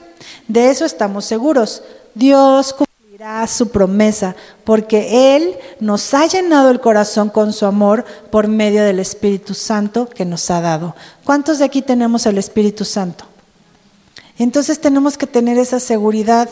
De 0.47 0.71
eso 0.71 0.83
estamos 0.83 1.25
seguros. 1.25 1.83
Dios 2.15 2.73
cumplirá 3.19 3.45
su 3.47 3.67
promesa 3.67 4.33
porque 4.63 5.35
Él 5.35 5.57
nos 5.81 6.13
ha 6.13 6.25
llenado 6.25 6.69
el 6.69 6.79
corazón 6.79 7.29
con 7.29 7.51
su 7.51 7.65
amor 7.65 8.05
por 8.31 8.47
medio 8.47 8.81
del 8.81 8.97
Espíritu 8.97 9.53
Santo 9.53 10.07
que 10.07 10.23
nos 10.23 10.49
ha 10.49 10.61
dado. 10.61 10.95
¿Cuántos 11.25 11.59
de 11.59 11.65
aquí 11.65 11.81
tenemos 11.81 12.25
el 12.25 12.37
Espíritu 12.37 12.85
Santo? 12.85 13.25
Entonces 14.37 14.79
tenemos 14.79 15.17
que 15.17 15.27
tener 15.27 15.57
esa 15.57 15.81
seguridad 15.81 16.47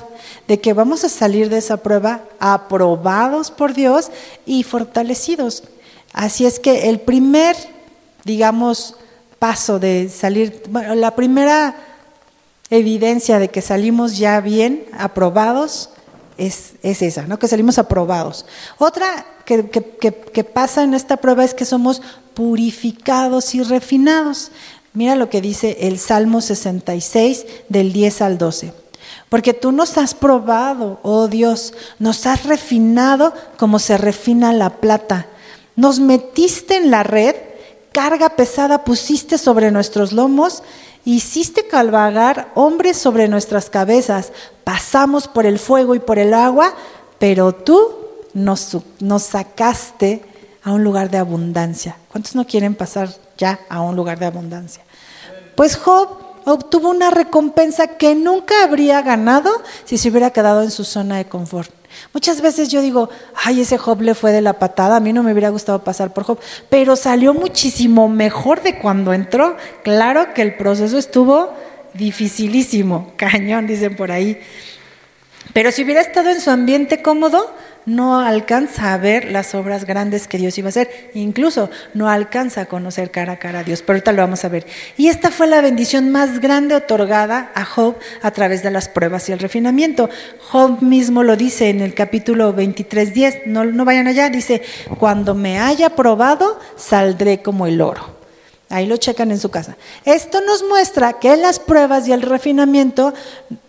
de 0.50 0.59
que 0.59 0.74
vamos 0.74 1.05
a 1.05 1.09
salir 1.09 1.47
de 1.47 1.59
esa 1.59 1.77
prueba 1.77 2.24
aprobados 2.38 3.50
por 3.50 3.74
Dios 3.74 4.12
y 4.45 4.63
fortalecidos. 4.63 5.63
Así 6.12 6.45
es 6.45 6.59
que 6.59 6.89
el 6.89 7.00
primer, 7.00 7.55
digamos, 8.25 8.95
paso 9.39 9.79
de 9.79 10.09
salir, 10.09 10.63
bueno, 10.69 10.95
la 10.95 11.15
primera 11.15 11.77
evidencia 12.69 13.39
de 13.39 13.47
que 13.47 13.62
salimos 13.62 14.17
ya 14.17 14.41
bien, 14.41 14.86
aprobados, 14.91 15.91
es, 16.38 16.74
es 16.84 17.01
esa, 17.01 17.24
¿no? 17.27 17.39
que 17.39 17.48
salimos 17.48 17.77
aprobados. 17.77 18.46
Otra 18.77 19.25
que, 19.46 19.70
que, 19.70 19.84
que, 19.84 20.13
que 20.13 20.44
pasa 20.44 20.84
en 20.84 20.94
esta 20.94 21.17
prueba 21.17 21.44
es 21.44 21.53
que 21.53 21.65
somos 21.65 22.01
purificados 22.34 23.56
y 23.56 23.63
refinados. 23.63 24.51
Mira 24.94 25.15
lo 25.15 25.29
que 25.29 25.41
dice 25.41 25.77
el 25.82 26.00
Salmo 26.00 26.41
66 26.41 27.46
del 27.70 27.94
10 27.94 28.22
al 28.22 28.38
12. 28.38 28.74
Porque 29.29 29.53
tú 29.53 29.72
nos 29.72 29.98
has 29.98 30.13
probado, 30.13 31.00
oh 31.03 31.27
Dios, 31.27 31.74
nos 32.00 32.25
has 32.25 32.46
refinado 32.46 33.34
como 33.58 33.79
se 33.79 33.98
refina 33.98 34.53
la 34.53 34.77
plata. 34.77 35.27
Nos 35.75 36.00
metiste 36.00 36.77
en 36.77 36.91
la 36.91 37.03
red, 37.03 37.36
carga 37.98 38.30
pesada 38.30 38.84
pusiste 38.84 39.39
sobre 39.39 39.72
nuestros 39.72 40.13
lomos, 40.13 40.62
hiciste 41.04 41.66
calvagar 41.66 42.51
hombres 42.54 42.96
sobre 42.96 43.27
nuestras 43.27 43.72
cabezas. 43.72 44.34
Pasamos 44.63 45.27
por 45.27 45.48
el 45.48 45.58
fuego 45.58 45.96
y 45.96 46.00
por 46.00 46.20
el 46.20 46.36
agua, 46.36 46.75
pero 47.18 47.56
tú 47.56 47.96
nos, 48.36 48.77
nos 49.00 49.24
sacaste 49.24 50.24
a 50.63 50.74
un 50.74 50.84
lugar 50.84 51.10
de 51.10 51.18
abundancia. 51.18 51.98
¿Cuántos 52.12 52.36
no 52.36 52.46
quieren 52.46 52.75
pasar 52.75 53.10
ya 53.36 53.62
a 53.68 53.82
un 53.82 53.96
lugar 53.96 54.20
de 54.20 54.27
abundancia? 54.27 54.84
Pues 55.56 55.75
Job 55.75 56.20
obtuvo 56.46 56.92
una 56.92 57.10
recompensa 57.10 57.98
que 57.98 58.13
nunca 58.13 58.63
habría 58.63 59.01
ganado 59.01 59.50
si 59.86 59.98
se 59.98 60.10
hubiera 60.10 60.30
quedado 60.30 60.62
en 60.62 60.70
su 60.70 60.84
zona 60.84 61.18
de 61.18 61.25
confort. 61.25 61.72
Muchas 62.13 62.41
veces 62.41 62.70
yo 62.70 62.82
digo, 62.82 63.10
ay, 63.44 63.62
ese 63.62 63.77
Job 63.77 64.01
le 64.01 64.15
fue 64.15 64.32
de 64.32 64.41
la 64.41 64.53
patada, 64.53 64.98
a 64.98 65.00
mí 65.00 65.13
no 65.13 65.24
me 65.24 65.32
hubiera 65.32 65.50
gustado 65.50 65.84
pasar 65.84 66.13
por 66.13 66.24
Job, 66.24 66.39
pero 66.70 66.96
salió 66.96 67.34
muchísimo 67.34 68.10
mejor 68.10 68.62
de 68.62 68.79
cuando 68.79 69.13
entró. 69.13 69.58
Claro 69.84 70.34
que 70.34 70.41
el 70.41 70.56
proceso 70.56 70.98
estuvo 70.98 71.53
dificilísimo, 71.94 73.13
cañón, 73.17 73.67
dicen 73.67 73.96
por 73.96 74.12
ahí. 74.12 74.39
Pero 75.53 75.72
si 75.72 75.84
hubiera 75.84 76.01
estado 76.01 76.29
en 76.29 76.41
su 76.41 76.50
ambiente 76.51 77.01
cómodo, 77.01 77.53
no 77.88 78.20
alcanza 78.20 78.94
a 78.94 78.98
ver 78.98 79.32
las 79.32 79.56
obras 79.56 79.86
grandes 79.86 80.27
que 80.27 80.38
Dios 80.38 80.58
iba 80.58 80.67
a 80.67 80.70
hacer, 80.70 81.10
incluso 81.13 81.72
no 81.94 82.10
alcanza 82.10 82.62
a 82.62 82.65
conocer 82.65 83.10
cara 83.12 83.34
a 83.34 83.39
cara 83.39 83.60
a 83.60 83.63
Dios, 83.63 83.82
pero 83.82 83.96
ahorita 83.96 84.12
lo 84.12 84.22
vamos 84.22 84.44
a 84.46 84.50
ver. 84.50 84.67
Y 84.98 85.08
esta 85.08 85.32
fue 85.32 85.48
la 85.48 85.62
bendición 85.62 86.12
más 86.12 86.39
grande 86.39 86.75
otorgada 86.75 87.50
a 87.56 87.63
Job 87.65 87.96
a 88.22 88.32
través 88.32 88.62
de 88.62 88.72
las 88.72 88.89
pruebas 88.89 89.29
y 89.29 89.32
el 89.32 89.39
refinamiento. 89.39 90.10
Job 90.51 90.82
mismo 90.82 91.24
lo 91.24 91.38
dice 91.38 91.70
en 91.70 91.79
el 91.79 91.94
capítulo 91.94 92.53
23.10, 92.53 93.46
no, 93.46 93.63
no 93.63 93.86
vayan 93.86 94.08
allá, 94.08 94.29
dice, 94.29 94.62
cuando 95.00 95.34
me 95.34 95.60
haya 95.60 95.89
probado, 95.91 96.60
saldré 96.75 97.41
como 97.41 97.67
el 97.67 97.79
oro. 97.79 98.16
Ahí 98.69 98.86
lo 98.86 98.97
checan 98.97 99.31
en 99.31 99.39
su 99.39 99.50
casa. 99.50 99.77
Esto 100.03 100.41
nos 100.41 100.63
muestra 100.63 101.13
que 101.13 101.38
las 101.38 101.57
pruebas 101.57 102.07
y 102.07 102.12
el 102.12 102.21
refinamiento 102.21 103.13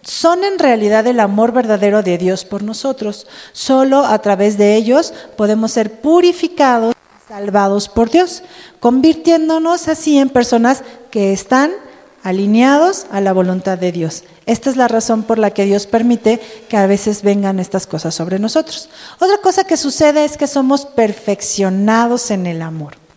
son 0.03 0.43
en 0.43 0.59
realidad 0.59 1.07
el 1.07 1.21
amor 1.21 1.53
verdadero 1.53 2.03
de 2.03 2.19
Dios 2.19 2.45
por 2.45 2.65
nosotros. 2.65 3.29
Solo 3.53 4.05
a 4.05 4.19
través 4.19 4.59
de 4.59 4.75
ellos 4.75 5.15
podemos 5.37 5.71
ser 5.71 6.01
purificados, 6.01 6.95
salvados 7.29 7.89
por 7.89 8.11
Dios, 8.11 8.43
convirtiéndonos 8.81 9.87
así 9.87 10.19
en 10.19 10.31
personas 10.31 10.83
que 11.13 11.33
están 11.33 11.71
alineados 12.25 13.07
a 13.13 13.21
la 13.21 13.33
voluntad 13.33 13.79
de 13.79 13.93
Dios. 13.93 14.25
Esta 14.47 14.69
es 14.69 14.77
la 14.77 14.89
razón 14.89 15.23
por 15.23 15.39
la 15.39 15.53
que 15.53 15.65
Dios 15.65 15.87
permite 15.87 16.41
que 16.69 16.77
a 16.77 16.89
veces 16.89 17.23
vengan 17.23 17.61
estas 17.61 17.87
cosas 17.87 18.17
sobre 18.17 18.41
nosotros. 18.41 18.89
Otra 19.21 19.39
cosa 19.39 19.63
que 19.63 19.77
sucede 19.77 20.25
es 20.25 20.37
que 20.37 20.49
somos 20.49 20.87
perfeccionados 20.87 22.33
en 22.33 22.49
el 22.49 22.63
amor 22.63 23.08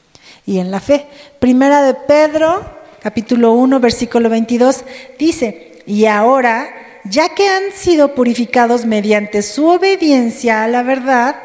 y 0.46 0.60
en 0.60 0.72
la 0.72 0.80
fe. 0.80 1.08
Primera 1.40 1.84
de 1.84 1.94
Pedro, 1.94 2.64
capítulo 3.02 3.54
1, 3.54 3.80
versículo 3.80 4.30
22, 4.30 4.84
dice, 5.18 5.84
y 5.86 6.06
ahora, 6.06 6.70
ya 7.06 7.30
que 7.30 7.48
han 7.48 7.72
sido 7.74 8.14
purificados 8.16 8.86
mediante 8.86 9.42
su 9.42 9.68
obediencia 9.68 10.64
a 10.64 10.68
la 10.68 10.84
verdad, 10.84 11.36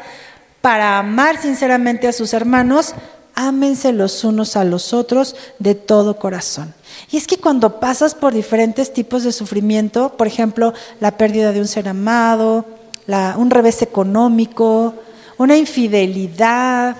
para 0.61 0.99
amar 0.99 1.41
sinceramente 1.41 2.07
a 2.07 2.13
sus 2.13 2.33
hermanos, 2.33 2.93
ámense 3.35 3.93
los 3.93 4.23
unos 4.23 4.55
a 4.55 4.63
los 4.63 4.93
otros 4.93 5.35
de 5.59 5.75
todo 5.75 6.17
corazón. 6.17 6.73
Y 7.11 7.17
es 7.17 7.27
que 7.27 7.37
cuando 7.37 7.79
pasas 7.79 8.15
por 8.15 8.33
diferentes 8.33 8.91
tipos 8.91 9.23
de 9.23 9.31
sufrimiento, 9.31 10.13
por 10.17 10.27
ejemplo, 10.27 10.73
la 10.99 11.17
pérdida 11.17 11.51
de 11.51 11.61
un 11.61 11.67
ser 11.67 11.87
amado, 11.87 12.65
la, 13.05 13.35
un 13.37 13.51
revés 13.51 13.81
económico, 13.81 14.95
una 15.37 15.55
infidelidad, 15.55 16.95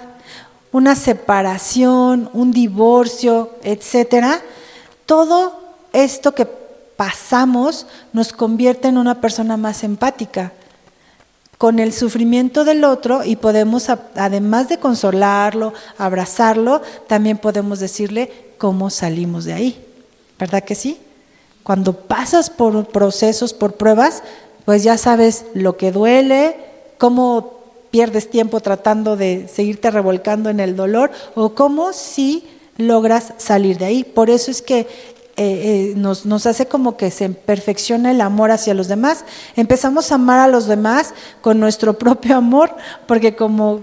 una 0.71 0.95
separación, 0.95 2.29
un 2.33 2.51
divorcio, 2.51 3.51
etcétera, 3.63 4.41
todo 5.05 5.59
esto 5.93 6.33
que 6.33 6.45
pasamos 6.45 7.85
nos 8.13 8.33
convierte 8.33 8.87
en 8.87 8.97
una 8.97 9.21
persona 9.21 9.55
más 9.55 9.83
empática 9.83 10.51
con 11.57 11.79
el 11.79 11.91
sufrimiento 11.91 12.65
del 12.65 12.83
otro 12.83 13.23
y 13.23 13.35
podemos, 13.35 13.89
además 14.15 14.69
de 14.69 14.77
consolarlo, 14.77 15.73
abrazarlo, 15.97 16.81
también 17.07 17.37
podemos 17.37 17.79
decirle 17.79 18.53
cómo 18.57 18.89
salimos 18.89 19.45
de 19.45 19.53
ahí. 19.53 19.85
¿Verdad 20.37 20.63
que 20.63 20.75
sí? 20.75 20.99
Cuando 21.63 21.93
pasas 21.93 22.49
por 22.49 22.87
procesos, 22.87 23.53
por 23.53 23.73
pruebas, 23.73 24.21
pues 24.65 24.83
ya 24.83 24.97
sabes 24.97 25.45
lo 25.53 25.77
que 25.77 25.91
duele, 25.91 26.57
cómo 26.97 27.56
pierdes 27.91 28.29
tiempo 28.29 28.59
tratando 28.59 29.15
de 29.15 29.47
seguirte 29.47 29.91
revolcando 29.91 30.49
en 30.49 30.59
el 30.59 30.75
dolor 30.75 31.11
o 31.35 31.55
cómo 31.55 31.93
si 31.93 32.45
logras 32.77 33.33
salir 33.37 33.77
de 33.77 33.85
ahí. 33.85 34.03
Por 34.03 34.29
eso 34.29 34.51
es 34.51 34.61
que 34.61 34.79
eh, 34.79 34.85
eh, 35.37 35.93
nos, 35.95 36.25
nos, 36.25 36.47
hace 36.47 36.65
como 36.65 36.97
que 36.97 37.11
se 37.11 37.29
perfecciona 37.29 38.11
el 38.11 38.21
amor 38.21 38.51
hacia 38.51 38.73
los 38.73 38.87
demás. 38.87 39.23
Empezamos 39.55 40.11
a 40.11 40.15
amar 40.15 40.39
a 40.39 40.47
los 40.47 40.65
demás 40.65 41.13
con 41.41 41.59
nuestro 41.59 41.93
propio 41.99 42.37
amor, 42.37 42.75
porque 43.05 43.35
como 43.35 43.81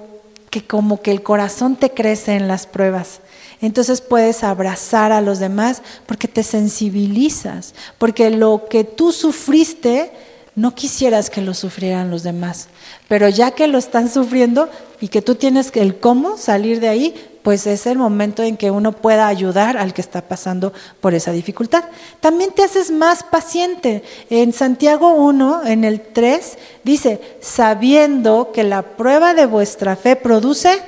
que, 0.50 0.66
como 0.66 1.00
que 1.00 1.12
el 1.12 1.22
corazón 1.22 1.76
te 1.76 1.90
crece 1.90 2.34
en 2.34 2.48
las 2.48 2.66
pruebas. 2.66 3.20
Entonces 3.60 4.00
puedes 4.00 4.44
abrazar 4.44 5.12
a 5.12 5.20
los 5.20 5.38
demás 5.38 5.82
porque 6.06 6.28
te 6.28 6.42
sensibilizas, 6.42 7.74
porque 7.98 8.30
lo 8.30 8.66
que 8.68 8.84
tú 8.84 9.12
sufriste 9.12 10.12
no 10.56 10.74
quisieras 10.74 11.30
que 11.30 11.40
lo 11.40 11.54
sufrieran 11.54 12.10
los 12.10 12.22
demás. 12.22 12.68
Pero 13.08 13.28
ya 13.28 13.50
que 13.52 13.66
lo 13.66 13.78
están 13.78 14.08
sufriendo 14.08 14.68
y 15.00 15.08
que 15.08 15.22
tú 15.22 15.34
tienes 15.34 15.72
el 15.74 15.98
cómo 15.98 16.36
salir 16.36 16.80
de 16.80 16.88
ahí, 16.88 17.14
pues 17.42 17.66
es 17.66 17.86
el 17.86 17.98
momento 17.98 18.42
en 18.42 18.56
que 18.56 18.70
uno 18.70 18.92
pueda 18.92 19.26
ayudar 19.26 19.76
al 19.76 19.92
que 19.92 20.00
está 20.00 20.22
pasando 20.22 20.72
por 21.00 21.12
esa 21.12 21.30
dificultad. 21.32 21.84
También 22.20 22.52
te 22.52 22.62
haces 22.62 22.90
más 22.90 23.22
paciente. 23.22 24.02
En 24.30 24.52
Santiago 24.52 25.12
1, 25.14 25.66
en 25.66 25.84
el 25.84 26.00
3, 26.00 26.56
dice, 26.84 27.20
sabiendo 27.42 28.50
que 28.52 28.64
la 28.64 28.82
prueba 28.82 29.34
de 29.34 29.44
vuestra 29.44 29.94
fe 29.96 30.16
produce 30.16 30.80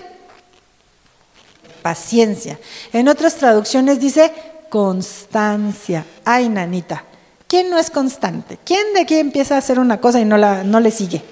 paciencia. 1.83 2.59
En 2.93 3.09
otras 3.09 3.35
traducciones 3.35 4.01
dice 4.01 4.33
constancia. 4.71 6.07
Ay, 6.25 6.49
nanita, 6.49 7.05
¿quién 7.47 7.71
no 7.71 7.79
es 7.79 7.91
constante? 7.91 8.59
¿Quién 8.65 8.95
de 8.95 9.01
aquí 9.01 9.17
empieza 9.17 9.55
a 9.55 9.59
hacer 9.59 9.79
una 9.79 10.01
cosa 10.01 10.21
y 10.21 10.25
no, 10.25 10.37
la, 10.37 10.65
no 10.65 10.81
le 10.81 10.91
sigue? 10.91 11.23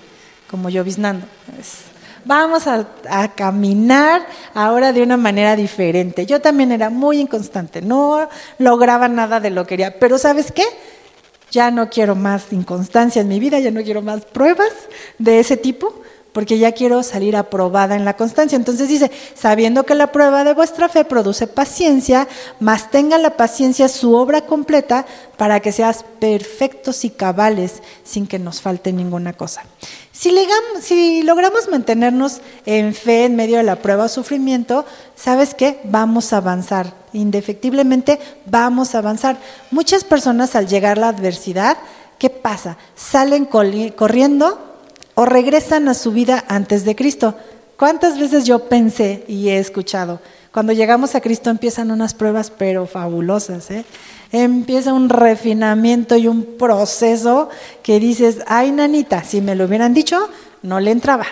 como 0.55 0.71
lloviznando. 0.71 1.27
Vamos 2.25 2.69
a, 2.69 2.87
a, 3.11 3.35
caminar 3.35 4.25
ahora 4.55 4.93
de 4.93 5.03
una 5.03 5.17
manera 5.17 5.57
diferente. 5.57 6.27
Yo 6.27 6.41
también 6.41 6.71
era 6.71 6.91
muy 6.91 7.19
inconstante, 7.19 7.83
no 7.83 8.29
lograba 8.59 9.09
nada 9.09 9.41
de 9.41 9.51
lo 9.51 9.65
que 9.65 9.71
quería, 9.71 9.99
pero 9.99 10.17
¿sabes 10.17 10.53
qué? 10.53 10.63
Ya 11.51 11.73
no 11.73 11.91
quiero 11.91 12.15
más 12.15 12.53
inconstancia 12.53 13.21
en 13.23 13.27
mi 13.27 13.41
vida, 13.41 13.59
ya 13.59 13.73
no 13.73 13.83
quiero 13.83 14.01
más 14.01 14.25
pruebas 14.27 14.73
de 15.19 15.41
ese 15.41 15.57
tipo 15.57 16.03
porque 16.35 16.59
ya 16.59 16.73
quiero 16.73 17.05
salir 17.05 17.37
aprobada 17.37 17.95
en 17.95 18.05
la 18.05 18.17
constancia. 18.17 18.57
Entonces 18.57 18.89
dice, 18.89 19.11
sabiendo 19.37 19.85
que 19.85 19.95
la 19.95 20.11
prueba 20.11 20.43
de 20.43 20.53
vuestra 20.53 20.89
fe 20.89 21.05
produce 21.05 21.47
paciencia, 21.47 22.27
más 22.59 22.91
tenga 22.91 23.19
la 23.19 23.37
paciencia 23.37 23.89
su 23.89 24.17
obra 24.17 24.41
completa 24.41 25.07
para 25.37 25.61
que 25.61 25.71
seas 25.71 26.05
perfectos 26.19 27.05
y 27.05 27.11
cabales 27.11 27.83
sin 28.03 28.27
que 28.27 28.41
nos 28.41 28.61
falte 28.61 28.93
ninguna 28.93 29.33
cosa. 29.33 29.63
Si, 30.11 30.35
si 30.83 31.23
logramos 31.23 31.69
mantenernos 31.69 32.41
en 32.67 32.95
fe 32.95 33.27
en 33.27 33.37
medio 33.37 33.59
de 33.59 33.63
la 33.63 33.77
prueba 33.77 34.07
o 34.07 34.09
sufrimiento, 34.09 34.85
¿sabes 35.15 35.55
qué? 35.55 35.79
Vamos 35.85 36.33
a 36.33 36.39
avanzar. 36.39 36.95
Indefectiblemente 37.13 38.19
vamos 38.45 38.97
a 38.97 38.99
avanzar. 38.99 39.37
Muchas 39.71 40.03
personas 40.03 40.57
al 40.57 40.67
llegar 40.67 40.99
la 40.99 41.11
adversidad, 41.11 41.77
¿qué 42.19 42.29
pasa? 42.29 42.77
Salen 42.97 43.45
corriendo 43.45 44.64
o 45.15 45.25
regresan 45.25 45.89
a 45.89 45.95
su 45.95 46.13
vida 46.13 46.45
antes 46.49 46.85
de 46.85 46.97
Cristo. 46.97 47.37
¿Cuántas 47.77 48.19
veces 48.19 48.45
yo 48.45 48.69
pensé 48.69 49.25
y 49.29 49.49
he 49.49 49.59
escuchado? 49.59 50.21
Cuando 50.53 50.73
llegamos 50.73 51.15
a 51.15 51.21
Cristo 51.21 51.51
empiezan 51.51 51.91
unas 51.91 52.15
pruebas 52.15 52.51
pero 52.51 52.87
fabulosas, 52.87 53.71
¿eh? 53.71 53.85
Empieza 54.31 54.93
un 54.93 55.09
refinamiento 55.09 56.17
y 56.17 56.29
un 56.29 56.57
proceso 56.57 57.49
que 57.83 58.01
dices, 58.01 58.39
ay 58.47 58.71
nanita, 58.71 59.25
si 59.25 59.41
me 59.41 59.55
lo 59.55 59.65
hubieran 59.65 59.95
dicho, 59.95 60.29
no 60.63 60.81
le 60.81 60.91
entraba. 60.91 61.27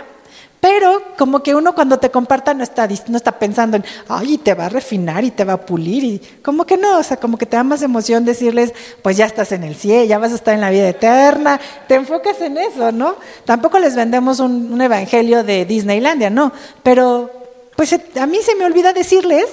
Pero 0.62 1.02
como 1.18 1.42
que 1.42 1.56
uno 1.56 1.74
cuando 1.74 1.98
te 1.98 2.12
comparta 2.12 2.54
no 2.54 2.62
está, 2.62 2.86
no 3.08 3.16
está 3.16 3.32
pensando 3.32 3.76
en, 3.76 3.84
ay, 4.06 4.38
te 4.38 4.54
va 4.54 4.66
a 4.66 4.68
refinar 4.68 5.24
y 5.24 5.32
te 5.32 5.42
va 5.42 5.54
a 5.54 5.66
pulir. 5.66 6.04
Y 6.04 6.18
como 6.40 6.64
que 6.64 6.76
no, 6.76 6.98
o 6.98 7.02
sea, 7.02 7.16
como 7.16 7.36
que 7.36 7.46
te 7.46 7.56
da 7.56 7.64
más 7.64 7.82
emoción 7.82 8.24
decirles, 8.24 8.72
pues 9.02 9.16
ya 9.16 9.26
estás 9.26 9.50
en 9.50 9.64
el 9.64 9.74
cielo, 9.74 10.04
ya 10.04 10.18
vas 10.18 10.30
a 10.30 10.36
estar 10.36 10.54
en 10.54 10.60
la 10.60 10.70
vida 10.70 10.88
eterna. 10.88 11.60
Te 11.88 11.96
enfocas 11.96 12.40
en 12.40 12.58
eso, 12.58 12.92
¿no? 12.92 13.16
Tampoco 13.44 13.80
les 13.80 13.96
vendemos 13.96 14.38
un, 14.38 14.72
un 14.72 14.80
evangelio 14.80 15.42
de 15.42 15.64
Disneylandia, 15.64 16.30
no. 16.30 16.52
Pero 16.84 17.28
pues 17.74 17.92
a 18.14 18.26
mí 18.28 18.38
se 18.40 18.54
me 18.54 18.64
olvida 18.64 18.92
decirles 18.92 19.46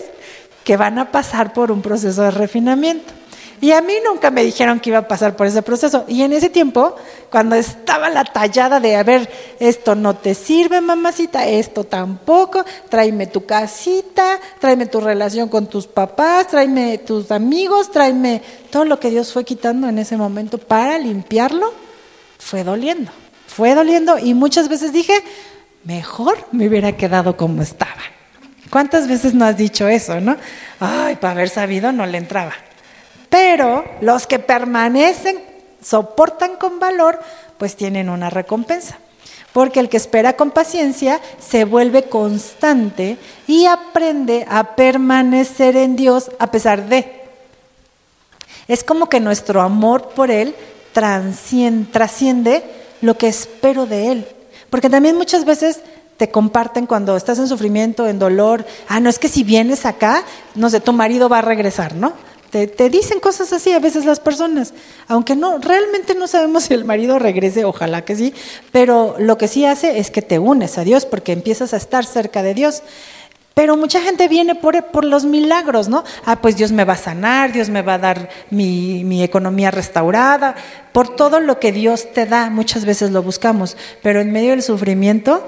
que 0.63 0.77
van 0.77 0.99
a 0.99 1.11
pasar 1.11 1.53
por 1.53 1.71
un 1.71 1.81
proceso 1.81 2.21
de 2.21 2.29
refinamiento. 2.29 3.18
Y 3.61 3.71
a 3.71 3.81
mí 3.81 3.93
nunca 4.05 4.31
me 4.31 4.43
dijeron 4.43 4.79
que 4.79 4.89
iba 4.89 4.99
a 4.99 5.07
pasar 5.07 5.35
por 5.35 5.47
ese 5.47 5.61
proceso. 5.61 6.05
Y 6.07 6.21
en 6.21 6.31
ese 6.31 6.49
tiempo, 6.49 6.95
cuando 7.29 7.55
estaba 7.55 8.09
la 8.09 8.23
tallada 8.23 8.79
de, 8.79 8.95
a 8.95 9.03
ver, 9.03 9.29
esto 9.59 9.95
no 9.95 10.15
te 10.15 10.33
sirve, 10.33 10.79
mamacita, 10.79 11.45
esto 11.47 11.83
tampoco, 11.83 12.63
tráeme 12.87 13.27
tu 13.27 13.45
casita, 13.45 14.39
tráeme 14.59 14.85
tu 14.85 15.01
relación 15.01 15.49
con 15.49 15.67
tus 15.67 15.87
papás, 15.87 16.47
tráeme 16.47 16.99
tus 16.99 17.31
amigos, 17.31 17.91
tráeme 17.91 18.41
todo 18.69 18.85
lo 18.85 18.99
que 18.99 19.09
Dios 19.09 19.33
fue 19.33 19.43
quitando 19.43 19.89
en 19.89 19.99
ese 19.99 20.15
momento 20.15 20.57
para 20.57 20.97
limpiarlo, 20.97 21.73
fue 22.37 22.63
doliendo. 22.63 23.11
Fue 23.47 23.75
doliendo 23.75 24.17
y 24.17 24.33
muchas 24.35 24.69
veces 24.69 24.93
dije, 24.93 25.13
mejor 25.83 26.37
me 26.51 26.67
hubiera 26.67 26.95
quedado 26.95 27.35
como 27.35 27.61
estaba. 27.61 28.01
¿Cuántas 28.69 29.07
veces 29.07 29.33
no 29.33 29.45
has 29.45 29.57
dicho 29.57 29.87
eso, 29.87 30.21
no? 30.21 30.37
Ay, 30.79 31.15
para 31.15 31.33
haber 31.33 31.49
sabido 31.49 31.91
no 31.91 32.05
le 32.05 32.19
entraba. 32.19 32.53
Pero 33.29 33.86
los 34.01 34.27
que 34.27 34.39
permanecen, 34.39 35.39
soportan 35.81 36.55
con 36.55 36.79
valor, 36.79 37.19
pues 37.57 37.75
tienen 37.75 38.09
una 38.09 38.29
recompensa. 38.29 38.98
Porque 39.53 39.79
el 39.79 39.89
que 39.89 39.98
espera 39.98 40.33
con 40.33 40.51
paciencia 40.51 41.19
se 41.39 41.65
vuelve 41.65 42.03
constante 42.03 43.17
y 43.48 43.65
aprende 43.65 44.45
a 44.50 44.75
permanecer 44.75 45.75
en 45.75 45.95
Dios 45.95 46.31
a 46.39 46.51
pesar 46.51 46.88
de. 46.88 47.19
Es 48.67 48.83
como 48.83 49.09
que 49.09 49.19
nuestro 49.19 49.62
amor 49.62 50.09
por 50.09 50.29
Él 50.29 50.55
trasciende 50.93 52.63
lo 53.01 53.17
que 53.17 53.27
espero 53.27 53.86
de 53.88 54.12
Él. 54.12 54.27
Porque 54.69 54.89
también 54.89 55.17
muchas 55.17 55.45
veces 55.45 55.81
te 56.17 56.29
comparten 56.29 56.86
cuando 56.86 57.15
estás 57.15 57.39
en 57.39 57.48
sufrimiento, 57.48 58.07
en 58.07 58.19
dolor, 58.19 58.65
ah, 58.88 59.00
no 59.00 59.09
es 59.09 59.17
que 59.17 59.29
si 59.29 59.43
vienes 59.43 59.86
acá, 59.86 60.24
no 60.53 60.69
sé, 60.69 60.81
tu 60.81 60.93
marido 60.93 61.29
va 61.29 61.39
a 61.39 61.41
regresar, 61.41 61.95
¿no? 61.95 62.13
Te, 62.49 62.89
dicen 62.89 63.19
cosas 63.19 63.53
así 63.53 63.71
a 63.73 63.79
veces 63.79 64.05
las 64.05 64.19
personas, 64.19 64.73
aunque 65.07 65.35
no, 65.35 65.59
realmente 65.59 66.15
no 66.15 66.27
sabemos 66.27 66.63
si 66.65 66.73
el 66.73 66.83
marido 66.83 67.19
regrese, 67.19 67.63
ojalá 67.63 68.03
que 68.03 68.15
sí, 68.15 68.33
pero 68.71 69.15
lo 69.19 69.37
que 69.37 69.47
sí 69.47 69.65
hace 69.65 69.99
es 69.99 70.09
que 70.09 70.21
te 70.21 70.39
unes 70.39 70.77
a 70.77 70.83
Dios 70.83 71.05
porque 71.05 71.31
empiezas 71.31 71.73
a 71.73 71.77
estar 71.77 72.05
cerca 72.05 72.41
de 72.41 72.53
Dios. 72.53 72.81
Pero 73.53 73.75
mucha 73.75 73.99
gente 73.99 74.29
viene 74.29 74.55
por, 74.55 75.03
los 75.03 75.25
milagros, 75.25 75.89
¿no? 75.89 76.05
Ah, 76.23 76.41
pues 76.41 76.55
Dios 76.55 76.71
me 76.71 76.85
va 76.85 76.93
a 76.93 76.97
sanar, 76.97 77.51
Dios 77.51 77.67
me 77.69 77.81
va 77.81 77.95
a 77.95 77.97
dar 77.97 78.29
mi 78.51 79.21
economía 79.21 79.69
restaurada, 79.69 80.55
por 80.93 81.13
todo 81.15 81.41
lo 81.41 81.59
que 81.59 81.73
Dios 81.73 82.13
te 82.13 82.25
da, 82.25 82.49
muchas 82.49 82.85
veces 82.85 83.11
lo 83.11 83.21
buscamos, 83.21 83.75
pero 84.01 84.21
en 84.21 84.31
medio 84.31 84.51
del 84.51 84.63
sufrimiento 84.63 85.45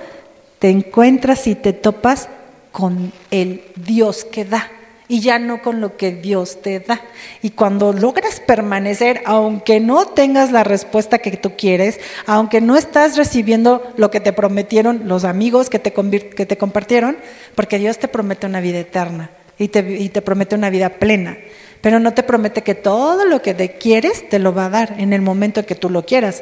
te 0.60 0.70
encuentras 0.70 1.48
y 1.48 1.56
te 1.56 1.72
topas 1.72 2.28
con 2.74 3.14
el 3.30 3.64
Dios 3.78 4.26
que 4.26 4.44
da 4.44 4.70
y 5.12 5.20
ya 5.20 5.40
no 5.40 5.62
con 5.62 5.82
lo 5.82 5.98
que 5.98 6.14
Dios 6.14 6.62
te 6.62 6.80
da. 6.80 7.02
Y 7.42 7.50
cuando 7.50 7.92
logras 7.92 8.40
permanecer, 8.40 9.22
aunque 9.26 9.82
no 9.82 10.06
tengas 10.06 10.54
la 10.54 10.64
respuesta 10.64 11.18
que 11.18 11.36
tú 11.36 11.58
quieres, 11.58 12.00
aunque 12.26 12.62
no 12.62 12.78
estás 12.78 13.18
recibiendo 13.18 13.92
lo 13.98 14.10
que 14.10 14.22
te 14.22 14.32
prometieron 14.32 15.10
los 15.10 15.26
amigos 15.26 15.70
que 15.70 15.80
te, 15.80 15.92
que 15.92 16.46
te 16.46 16.58
compartieron, 16.58 17.18
porque 17.56 17.78
Dios 17.78 17.98
te 17.98 18.08
promete 18.08 18.48
una 18.48 18.62
vida 18.62 18.80
eterna 18.80 19.32
y 19.60 19.68
te, 19.68 19.82
y 20.00 20.08
te 20.08 20.22
promete 20.22 20.56
una 20.56 20.70
vida 20.70 20.88
plena, 20.88 21.38
pero 21.82 22.00
no 22.00 22.14
te 22.14 22.24
promete 22.24 22.62
que 22.62 22.76
todo 22.76 23.26
lo 23.26 23.42
que 23.42 23.54
te 23.54 23.74
quieres 23.74 24.30
te 24.30 24.40
lo 24.40 24.54
va 24.54 24.68
a 24.68 24.70
dar 24.70 24.96
en 24.98 25.12
el 25.12 25.22
momento 25.22 25.66
que 25.66 25.76
tú 25.76 25.90
lo 25.90 26.06
quieras. 26.06 26.42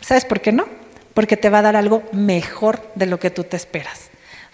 ¿Sabes 0.00 0.24
por 0.24 0.40
qué 0.40 0.50
no? 0.50 0.64
Porque 1.12 1.36
te 1.36 1.50
va 1.50 1.58
a 1.58 1.62
dar 1.62 1.76
algo 1.76 2.02
mejor 2.12 2.80
de 2.94 3.04
lo 3.04 3.20
que 3.20 3.28
tú 3.28 3.44
te 3.44 3.58
esperas. 3.58 4.07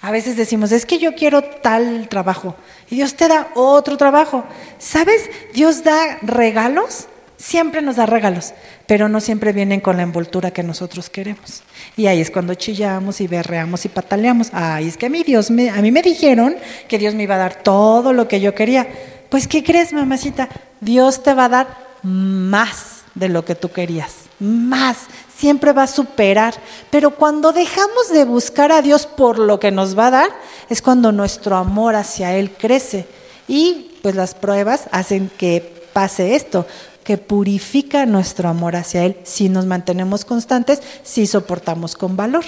A 0.05 0.11
veces 0.11 0.37
decimos, 0.37 0.71
es 0.71 0.85
que 0.85 0.99
yo 0.99 1.15
quiero 1.15 1.41
tal 1.41 2.11
trabajo 2.11 2.55
y 2.91 2.97
Dios 2.97 3.15
te 3.15 3.27
da 3.27 3.49
otro 3.55 3.97
trabajo. 3.97 4.45
¿Sabes? 4.79 5.31
Dios 5.55 5.83
da 5.83 6.19
regalos, 6.21 7.07
siempre 7.39 7.81
nos 7.81 7.97
da 7.97 8.05
regalos, 8.05 8.53
pero 8.87 9.09
no 9.09 9.23
siempre 9.23 9.55
vienen 9.55 9.81
con 9.81 9.97
la 9.97 10.03
envoltura 10.03 10.51
que 10.51 10.63
nosotros 10.63 11.09
queremos. 11.09 11.63
Y 11.97 12.07
ahí 12.07 12.21
es 12.21 12.31
cuando 12.31 12.55
chillamos 12.55 13.23
y 13.23 13.29
berreamos 13.29 13.87
y 13.87 13.89
pataleamos. 13.89 14.51
Ay, 14.53 14.89
es 14.89 14.99
que 14.99 15.07
a 15.07 15.09
mí, 15.09 15.23
Dios 15.23 15.51
me, 15.51 15.71
a 15.71 15.81
mí 15.81 15.91
me 15.91 16.03
dijeron 16.03 16.55
que 16.87 16.99
Dios 16.99 17.15
me 17.15 17.23
iba 17.23 17.37
a 17.37 17.39
dar 17.39 17.63
todo 17.63 18.13
lo 18.13 18.29
que 18.29 18.43
yo 18.43 18.55
quería. 18.55 18.87
Pues, 19.31 19.49
¿qué 19.49 19.65
crees, 19.65 19.95
mamacita? 19.95 20.51
Dios 20.83 21.23
te 21.23 21.33
va 21.33 21.47
a 21.47 21.49
dar 21.49 21.79
más 22.03 23.05
de 23.15 23.31
lo 23.31 23.47
que 23.47 23.55
tú 23.55 23.73
querías. 23.73 24.17
Más 24.39 24.99
siempre 25.37 25.73
va 25.73 25.85
a 25.85 25.89
superar. 25.89 26.55
Pero 26.91 27.13
cuando 27.13 27.53
dejamos 27.53 28.11
de 28.11 28.25
buscar 28.25 28.73
a 28.73 28.83
Dios 28.83 29.07
por 29.07 29.39
lo 29.39 29.61
que 29.61 29.71
nos 29.71 29.99
va 29.99 30.09
a 30.09 30.13
dar, 30.13 30.31
es 30.69 30.83
cuando 30.83 31.13
nuestro 31.13 31.57
amor 31.57 31.95
hacia 31.95 32.35
Él 32.37 32.51
crece. 32.53 33.07
Y 33.49 33.99
pues 34.03 34.15
las 34.15 34.35
pruebas 34.35 34.89
hacen 34.91 35.31
que 35.37 35.89
pase 35.93 36.35
esto, 36.35 36.67
que 37.05 37.19
purifica 37.19 38.07
nuestro 38.07 38.49
amor 38.49 38.77
hacia 38.77 39.05
Él 39.05 39.17
si 39.25 39.49
nos 39.49 39.67
mantenemos 39.67 40.25
constantes, 40.25 40.81
si 41.03 41.27
soportamos 41.27 41.95
con 41.95 42.17
valor. 42.17 42.45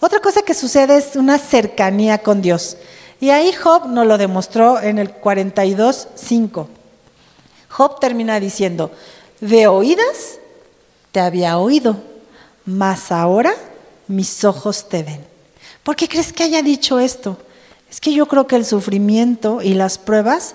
Otra 0.00 0.20
cosa 0.20 0.42
que 0.42 0.54
sucede 0.54 0.96
es 0.96 1.16
una 1.16 1.38
cercanía 1.38 2.18
con 2.18 2.40
Dios. 2.40 2.76
Y 3.20 3.30
ahí 3.30 3.52
Job 3.52 3.86
nos 3.88 4.06
lo 4.06 4.16
demostró 4.16 4.80
en 4.80 4.98
el 4.98 5.14
42.5. 5.14 6.66
Job 7.68 8.00
termina 8.00 8.40
diciendo, 8.40 8.90
de 9.40 9.66
oídas 9.66 10.38
te 11.12 11.20
había 11.20 11.58
oído, 11.58 11.96
mas 12.64 13.12
ahora 13.12 13.52
mis 14.08 14.44
ojos 14.44 14.88
te 14.88 15.02
ven. 15.02 15.24
¿Por 15.82 15.96
qué 15.96 16.08
crees 16.08 16.32
que 16.32 16.42
haya 16.42 16.62
dicho 16.62 16.98
esto? 16.98 17.38
Es 17.90 18.00
que 18.00 18.12
yo 18.12 18.26
creo 18.26 18.46
que 18.46 18.56
el 18.56 18.64
sufrimiento 18.64 19.62
y 19.62 19.74
las 19.74 19.98
pruebas, 19.98 20.54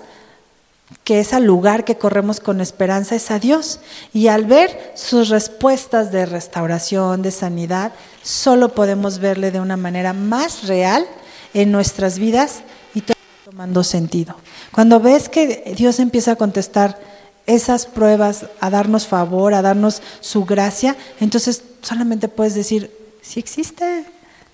que 1.04 1.20
es 1.20 1.32
al 1.32 1.44
lugar 1.44 1.84
que 1.84 1.96
corremos 1.96 2.40
con 2.40 2.60
esperanza, 2.60 3.14
es 3.14 3.30
a 3.30 3.38
Dios. 3.38 3.80
Y 4.14 4.28
al 4.28 4.44
ver 4.44 4.92
sus 4.94 5.28
respuestas 5.28 6.12
de 6.12 6.26
restauración, 6.26 7.22
de 7.22 7.30
sanidad, 7.30 7.92
solo 8.22 8.70
podemos 8.70 9.18
verle 9.18 9.50
de 9.50 9.60
una 9.60 9.76
manera 9.76 10.12
más 10.12 10.66
real 10.66 11.06
en 11.52 11.72
nuestras 11.72 12.18
vidas 12.18 12.60
y 12.94 13.02
tomando 13.44 13.84
sentido. 13.84 14.36
Cuando 14.72 15.00
ves 15.00 15.28
que 15.28 15.74
Dios 15.76 15.98
empieza 16.00 16.32
a 16.32 16.36
contestar, 16.36 16.98
esas 17.46 17.86
pruebas, 17.86 18.46
a 18.60 18.70
darnos 18.70 19.06
favor, 19.06 19.54
a 19.54 19.62
darnos 19.62 20.02
su 20.20 20.44
gracia, 20.44 20.96
entonces 21.20 21.62
solamente 21.80 22.28
puedes 22.28 22.54
decir, 22.54 22.90
sí 23.22 23.40
existe, 23.40 24.04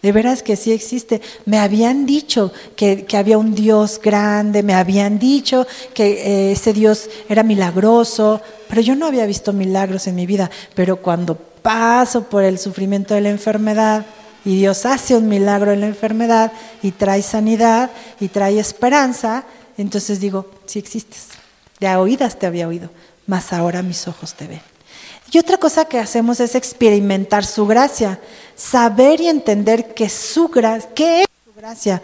de 0.02 0.12
veras 0.12 0.42
que 0.42 0.57
sí 0.57 0.72
existe. 0.72 1.22
Me 1.46 1.59
habían 1.59 2.07
dicho 2.07 2.52
que, 2.76 3.07
había 3.14 3.38
un 3.38 3.55
Dios 3.55 4.00
grande, 4.02 4.62
me 4.62 4.74
habían 4.74 5.18
dicho 5.18 5.66
que 5.94 6.48
eh, 6.48 6.52
ese 6.52 6.72
Dios 6.72 7.09
era 7.28 7.42
milagroso, 7.44 8.40
pero 8.68 8.81
yo 8.81 8.96
no 8.96 9.07
había 9.07 9.26
visto 9.26 9.52
milagros 9.52 10.09
en 10.09 10.16
mi 10.16 10.26
vida. 10.26 10.50
Pero 10.74 10.96
cuando 10.96 11.37
paso 11.37 12.24
por 12.24 12.42
el 12.42 12.59
sufrimiento 12.59 13.14
de 13.14 13.20
la 13.20 13.31
enfermedad 13.31 14.05
y 14.44 14.57
Dios 14.57 14.85
hace 14.85 15.16
un 15.16 15.28
milagro 15.28 15.70
en 15.70 15.81
la 15.81 15.87
enfermedad 15.87 16.50
y 16.83 16.90
trae 16.90 17.22
sanidad 17.22 17.90
y 18.18 18.26
trae 18.28 18.59
esperanza, 18.59 19.44
entonces 19.78 20.18
digo, 20.18 20.50
sí 20.66 20.81
existes. 20.81 21.41
De 21.83 21.97
oídas 21.97 22.38
te 22.38 22.47
había 22.47 22.68
oído, 22.68 22.90
mas 23.27 23.53
ahora 23.53 23.83
mis 23.83 24.07
ojos 24.07 24.35
te 24.35 24.47
ven. 24.47 24.61
Y 25.33 25.38
otra 25.38 25.57
cosa 25.57 25.85
que 25.87 25.99
hacemos 25.99 26.38
es 26.38 26.55
experimentar 26.55 27.45
su 27.45 27.66
gracia, 27.66 28.21
saber 28.55 29.21
y 29.21 29.27
entender 29.27 29.92
que 29.92 30.09
su 30.09 30.47
gracia, 30.47 30.88
¿qué 30.95 31.23
es 31.23 31.27
su 31.45 31.53
gracia? 31.53 32.01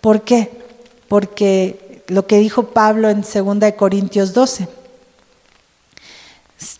¿Por 0.00 0.22
qué? 0.22 0.48
Porque 1.08 2.04
lo 2.06 2.28
que 2.28 2.38
dijo 2.38 2.68
Pablo 2.68 3.10
en 3.10 3.22
2 3.22 3.72
Corintios 3.76 4.32
12. 4.32 4.68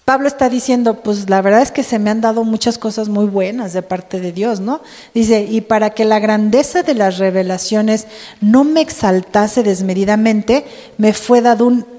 Pablo 0.04 0.28
está 0.28 0.48
diciendo, 0.48 1.02
pues 1.02 1.28
la 1.28 1.42
verdad 1.42 1.62
es 1.62 1.72
que 1.72 1.82
se 1.82 1.98
me 1.98 2.10
han 2.10 2.20
dado 2.20 2.44
muchas 2.44 2.78
cosas 2.78 3.08
muy 3.08 3.26
buenas 3.26 3.72
de 3.72 3.82
parte 3.82 4.20
de 4.20 4.30
Dios, 4.30 4.60
¿no? 4.60 4.82
Dice, 5.14 5.42
y 5.50 5.62
para 5.62 5.90
que 5.90 6.04
la 6.04 6.20
grandeza 6.20 6.84
de 6.84 6.94
las 6.94 7.18
revelaciones 7.18 8.06
no 8.40 8.62
me 8.62 8.82
exaltase 8.82 9.64
desmedidamente, 9.64 10.64
me 10.96 11.12
fue 11.12 11.40
dado 11.40 11.66
un 11.66 11.95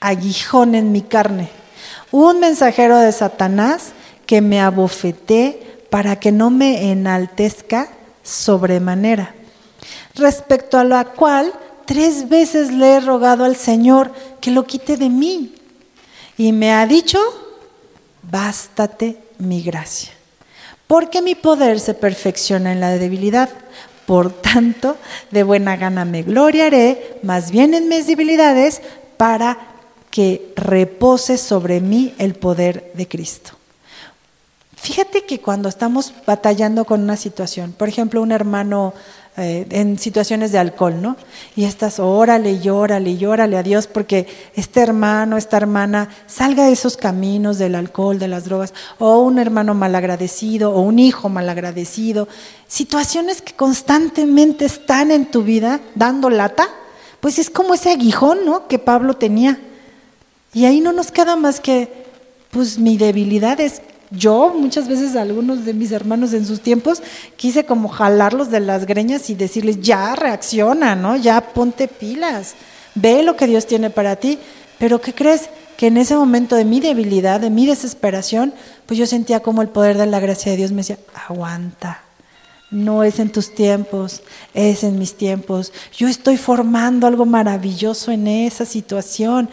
aguijón 0.00 0.74
en 0.74 0.92
mi 0.92 1.02
carne, 1.02 1.50
un 2.10 2.40
mensajero 2.40 2.98
de 2.98 3.12
Satanás 3.12 3.92
que 4.26 4.40
me 4.40 4.60
abofeté 4.60 5.84
para 5.90 6.16
que 6.16 6.32
no 6.32 6.50
me 6.50 6.90
enaltezca 6.90 7.88
sobremanera, 8.22 9.34
respecto 10.14 10.78
a 10.78 10.84
la 10.84 11.04
cual 11.04 11.52
tres 11.84 12.28
veces 12.28 12.72
le 12.72 12.94
he 12.94 13.00
rogado 13.00 13.44
al 13.44 13.56
Señor 13.56 14.12
que 14.40 14.50
lo 14.50 14.64
quite 14.64 14.96
de 14.96 15.08
mí. 15.08 15.54
Y 16.36 16.52
me 16.52 16.72
ha 16.72 16.86
dicho, 16.86 17.18
bástate 18.22 19.18
mi 19.38 19.62
gracia, 19.62 20.12
porque 20.86 21.20
mi 21.20 21.34
poder 21.34 21.80
se 21.80 21.94
perfecciona 21.94 22.72
en 22.72 22.80
la 22.80 22.90
debilidad. 22.90 23.50
Por 24.06 24.32
tanto, 24.32 24.96
de 25.30 25.42
buena 25.42 25.76
gana 25.76 26.04
me 26.04 26.22
gloriaré, 26.22 27.18
más 27.22 27.50
bien 27.50 27.74
en 27.74 27.88
mis 27.88 28.06
debilidades, 28.06 28.80
para 29.16 29.69
que 30.10 30.52
repose 30.56 31.38
sobre 31.38 31.80
mí 31.80 32.14
el 32.18 32.34
poder 32.34 32.92
de 32.94 33.06
Cristo. 33.06 33.52
Fíjate 34.76 35.24
que 35.26 35.40
cuando 35.40 35.68
estamos 35.68 36.14
batallando 36.26 36.86
con 36.86 37.02
una 37.02 37.16
situación, 37.16 37.72
por 37.72 37.88
ejemplo, 37.88 38.22
un 38.22 38.32
hermano 38.32 38.94
eh, 39.36 39.66
en 39.70 39.98
situaciones 39.98 40.52
de 40.52 40.58
alcohol, 40.58 41.00
¿no? 41.00 41.16
Y 41.54 41.64
estás, 41.64 42.00
órale 42.00 42.52
y 42.52 42.68
órale 42.68 43.56
a 43.56 43.62
Dios 43.62 43.86
porque 43.86 44.26
este 44.56 44.80
hermano, 44.80 45.36
esta 45.36 45.56
hermana 45.56 46.08
salga 46.26 46.66
de 46.66 46.72
esos 46.72 46.96
caminos 46.96 47.56
del 47.56 47.76
alcohol, 47.76 48.18
de 48.18 48.26
las 48.26 48.44
drogas, 48.44 48.74
o 48.98 49.20
un 49.20 49.38
hermano 49.38 49.74
malagradecido, 49.74 50.72
o 50.72 50.80
un 50.80 50.98
hijo 50.98 51.28
malagradecido, 51.28 52.26
situaciones 52.66 53.40
que 53.40 53.54
constantemente 53.54 54.64
están 54.64 55.10
en 55.10 55.30
tu 55.30 55.42
vida 55.42 55.80
dando 55.94 56.28
lata, 56.28 56.68
pues 57.20 57.38
es 57.38 57.50
como 57.50 57.74
ese 57.74 57.90
aguijón, 57.90 58.44
¿no? 58.44 58.66
Que 58.66 58.78
Pablo 58.78 59.14
tenía. 59.14 59.60
Y 60.52 60.64
ahí 60.64 60.80
no 60.80 60.92
nos 60.92 61.12
queda 61.12 61.36
más 61.36 61.60
que, 61.60 61.88
pues 62.50 62.78
mi 62.78 62.96
debilidad 62.96 63.60
es 63.60 63.82
yo 64.10 64.52
muchas 64.56 64.88
veces 64.88 65.14
algunos 65.14 65.64
de 65.64 65.72
mis 65.72 65.92
hermanos 65.92 66.32
en 66.32 66.44
sus 66.44 66.60
tiempos 66.60 67.00
quise 67.36 67.64
como 67.64 67.88
jalarlos 67.88 68.50
de 68.50 68.58
las 68.58 68.84
greñas 68.84 69.30
y 69.30 69.36
decirles, 69.36 69.80
ya 69.80 70.16
reacciona, 70.16 70.96
¿no? 70.96 71.16
Ya 71.16 71.40
ponte 71.40 71.86
pilas, 71.86 72.54
ve 72.96 73.22
lo 73.22 73.36
que 73.36 73.46
Dios 73.46 73.66
tiene 73.66 73.88
para 73.88 74.16
ti. 74.16 74.38
Pero 74.78 75.00
¿qué 75.00 75.14
crees? 75.14 75.48
Que 75.76 75.86
en 75.86 75.96
ese 75.96 76.16
momento 76.16 76.56
de 76.56 76.64
mi 76.64 76.80
debilidad, 76.80 77.40
de 77.40 77.50
mi 77.50 77.66
desesperación, 77.66 78.52
pues 78.86 78.98
yo 78.98 79.06
sentía 79.06 79.40
como 79.40 79.62
el 79.62 79.68
poder 79.68 79.96
de 79.96 80.06
la 80.06 80.18
gracia 80.18 80.50
de 80.50 80.58
Dios 80.58 80.72
me 80.72 80.78
decía, 80.78 80.98
aguanta, 81.28 82.02
no 82.70 83.04
es 83.04 83.18
en 83.20 83.30
tus 83.30 83.54
tiempos, 83.54 84.22
es 84.54 84.82
en 84.82 84.98
mis 84.98 85.14
tiempos. 85.16 85.72
Yo 85.96 86.08
estoy 86.08 86.36
formando 86.36 87.06
algo 87.06 87.26
maravilloso 87.26 88.10
en 88.10 88.26
esa 88.26 88.64
situación. 88.64 89.48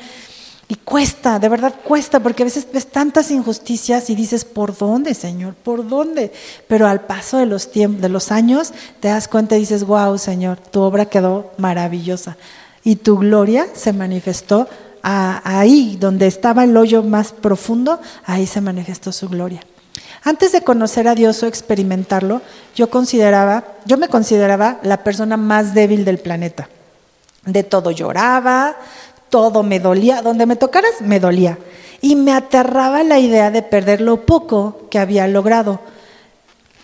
Y 0.69 0.75
cuesta, 0.75 1.39
de 1.39 1.47
verdad 1.47 1.73
cuesta, 1.81 2.19
porque 2.19 2.43
a 2.43 2.45
veces 2.45 2.67
ves 2.71 2.87
tantas 2.87 3.31
injusticias 3.31 4.09
y 4.09 4.15
dices, 4.15 4.43
¿por 4.43 4.77
dónde, 4.77 5.13
Señor? 5.13 5.53
¿Por 5.53 5.87
dónde? 5.87 6.33
Pero 6.67 6.87
al 6.87 7.01
paso 7.01 7.37
de 7.37 7.45
los, 7.45 7.71
de 7.71 8.09
los 8.09 8.31
años 8.31 8.73
te 8.99 9.07
das 9.07 9.29
cuenta 9.29 9.55
y 9.55 9.61
dices, 9.61 9.85
wow, 9.85 10.17
Señor, 10.17 10.57
tu 10.57 10.81
obra 10.81 11.05
quedó 11.05 11.51
maravillosa. 11.57 12.35
Y 12.83 12.97
tu 12.97 13.17
gloria 13.17 13.67
se 13.73 13.93
manifestó 13.93 14.67
ahí, 15.01 15.97
donde 15.99 16.27
estaba 16.27 16.65
el 16.65 16.75
hoyo 16.75 17.01
más 17.01 17.31
profundo, 17.31 18.01
ahí 18.25 18.45
se 18.45 18.59
manifestó 18.59 19.13
su 19.13 19.29
gloria. 19.29 19.61
Antes 20.23 20.51
de 20.51 20.61
conocer 20.61 21.07
a 21.07 21.15
Dios 21.15 21.41
o 21.43 21.47
experimentarlo, 21.47 22.41
yo 22.75 22.89
consideraba, 22.89 23.63
yo 23.85 23.97
me 23.97 24.09
consideraba 24.09 24.79
la 24.83 25.03
persona 25.03 25.37
más 25.37 25.73
débil 25.73 26.03
del 26.03 26.17
planeta. 26.17 26.67
De 27.45 27.63
todo 27.63 27.91
lloraba, 27.91 28.75
todo 29.29 29.63
me 29.63 29.79
dolía, 29.79 30.21
donde 30.21 30.45
me 30.45 30.55
tocaras 30.55 31.01
me 31.01 31.19
dolía. 31.19 31.57
Y 32.01 32.15
me 32.15 32.31
aterraba 32.31 33.03
la 33.03 33.19
idea 33.19 33.49
de 33.51 33.63
perder 33.63 34.01
lo 34.01 34.25
poco 34.25 34.87
que 34.89 34.99
había 34.99 35.27
logrado. 35.27 35.79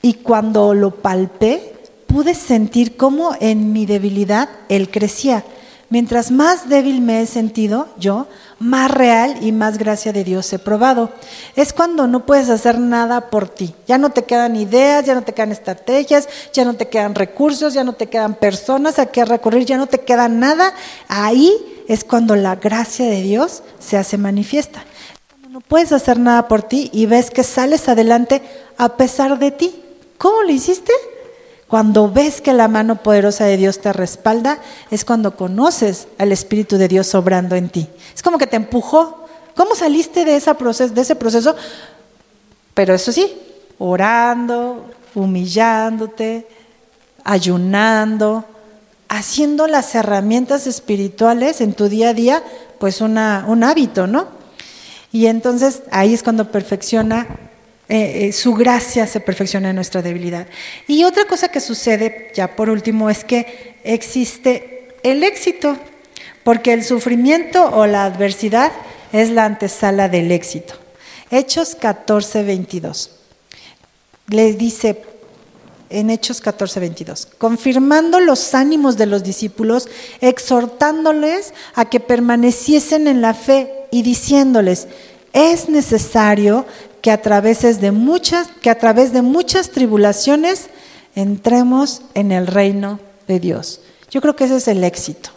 Y 0.01 0.15
cuando 0.15 0.73
lo 0.73 0.91
palpé, 0.91 1.73
pude 2.08 2.36
sentir 2.36 2.97
cómo 2.97 3.36
en 3.39 3.73
mi 3.73 3.86
debilidad 3.86 4.49
Él 4.69 4.89
crecía. 4.89 5.43
Mientras 5.89 6.32
más 6.32 6.69
débil 6.69 7.01
me 7.01 7.21
he 7.21 7.25
sentido 7.27 7.88
yo, 7.99 8.25
más 8.58 8.89
real 8.89 9.38
y 9.41 9.51
más 9.51 9.77
gracia 9.77 10.12
de 10.12 10.23
Dios 10.23 10.51
he 10.51 10.58
probado. 10.58 11.12
Es 11.56 11.71
cuando 11.71 12.08
no 12.08 12.25
puedes 12.25 12.49
hacer 12.49 12.79
nada 12.79 13.29
por 13.29 13.47
ti. 13.47 13.75
Ya 13.88 13.99
no 13.99 14.10
te 14.10 14.23
quedan 14.23 14.56
ideas, 14.56 15.06
ya 15.06 15.13
no 15.13 15.21
te 15.21 15.34
quedan 15.34 15.51
estrategias, 15.51 16.27
ya 16.51 16.65
no 16.65 16.73
te 16.73 16.88
quedan 16.88 17.13
recursos, 17.13 17.75
ya 17.75 17.84
no 17.84 17.93
te 17.93 18.08
quedan 18.08 18.34
personas 18.34 18.97
a 18.97 19.06
qué 19.06 19.23
recurrir, 19.23 19.65
ya 19.65 19.77
no 19.77 19.86
te 19.86 19.99
queda 19.99 20.27
nada. 20.29 20.73
Ahí 21.08 21.53
es 21.88 22.04
cuando 22.04 22.36
la 22.36 22.56
gracia 22.56 23.06
de 23.06 23.22
Dios 23.22 23.63
se 23.80 23.98
hace 23.98 24.17
manifiesta. 24.17 24.84
Cuando 25.30 25.50
no 25.50 25.62
puedes 25.62 25.91
hacer 25.91 26.19
nada 26.19 26.48
por 26.48 26.63
ti 26.63 26.89
y 26.93 27.06
ves 27.06 27.32
que 27.32 27.43
sales 27.43 27.89
adelante 27.89 28.41
a 28.78 28.98
pesar 28.98 29.39
de 29.39 29.52
ti. 29.52 29.84
¿Cómo 30.17 30.43
lo 30.43 30.52
hiciste? 30.52 30.93
Cuando 31.67 32.12
ves 32.12 32.39
que 32.39 32.54
la 32.54 32.67
mano 32.67 33.02
poderosa 33.02 33.46
de 33.46 33.58
Dios 33.58 33.80
te 33.80 33.91
respalda, 33.91 34.60
es 34.91 35.06
cuando 35.06 35.36
conoces 35.36 36.08
al 36.19 36.32
Espíritu 36.32 36.78
de 36.78 36.88
Dios 36.88 37.15
obrando 37.15 37.56
en 37.56 37.69
ti. 37.69 37.89
Es 38.13 38.22
como 38.22 38.38
que 38.38 38.48
te 38.48 38.56
empujó. 38.56 39.26
¿Cómo 39.56 39.76
saliste 39.76 40.24
de, 40.24 40.36
ese 40.36 40.54
proceso, 40.56 40.93
de 40.93 41.02
ese 41.02 41.15
proceso? 41.15 41.56
Pero 42.74 42.93
eso 42.93 43.12
sí, 43.12 43.38
orando, 43.80 44.86
humillándote, 45.15 46.48
ayunando, 47.24 48.46
haciendo 49.13 49.67
las 49.67 49.93
herramientas 49.93 50.65
espirituales 50.65 51.62
en 51.62 51.73
tu 51.73 51.88
día 51.88 52.10
a 52.10 52.13
día, 52.15 52.43
pues 52.80 52.99
una, 52.99 53.45
un 53.47 53.63
hábito, 53.63 54.08
¿no? 54.08 54.28
Y 55.12 55.28
entonces 55.28 55.84
ahí 55.91 56.15
es 56.15 56.23
cuando 56.23 56.52
perfecciona, 56.52 57.28
eh, 57.89 58.26
eh, 58.28 58.34
su 58.34 58.56
gracia 58.56 59.06
se 59.06 59.19
perfecciona 59.19 59.69
en 59.69 59.76
nuestra 59.76 60.02
debilidad. 60.02 60.47
Y 60.88 61.04
otra 61.04 61.26
cosa 61.26 61.49
que 61.49 61.60
sucede, 61.60 62.32
ya 62.34 62.56
por 62.56 62.71
último, 62.71 63.08
es 63.12 63.23
que 63.23 63.76
existe 63.84 64.95
el 65.04 65.23
éxito, 65.23 65.78
porque 66.43 66.73
el 66.73 66.84
sufrimiento 66.84 67.63
o 67.65 67.86
la 67.86 68.06
adversidad 68.06 68.71
es 69.12 69.30
la 69.30 69.45
antesala 69.45 70.10
del 70.10 70.32
éxito. 70.32 70.73
Hechos 71.30 71.76
14, 71.76 72.41
22. 72.41 73.12
Le 74.30 74.54
dice, 74.54 75.12
en 75.93 76.10
Hechos 76.10 76.41
14, 76.41 76.79
22, 76.79 77.27
confirmando 77.38 78.19
los 78.19 78.53
ánimos 78.56 78.97
de 78.97 79.06
los 79.06 79.23
discípulos, 79.23 79.88
exhortándoles 80.21 81.53
a 81.75 81.86
que 81.86 81.99
permaneciesen 81.99 83.08
en 83.08 83.21
la 83.21 83.34
fe 83.34 83.71
y 83.91 84.01
diciéndoles, 84.01 84.88
es 85.34 85.69
necesario 85.69 86.65
que 87.01 87.12
a 87.12 87.21
través 87.21 87.79
de 87.79 87.91
muchas, 87.91 88.47
que 88.62 88.69
a 88.69 88.79
través 88.79 89.13
de 89.13 89.21
muchas 89.21 89.69
tribulaciones 89.69 90.67
entremos 91.15 92.01
en 92.15 92.32
el 92.32 92.47
reino 92.47 92.99
de 93.27 93.39
Dios. 93.39 93.82
Yo 94.10 94.19
creo 94.21 94.36
que 94.36 94.45
ese 94.45 94.58
es 94.58 94.67
el 94.67 94.84
éxito. 94.84 95.29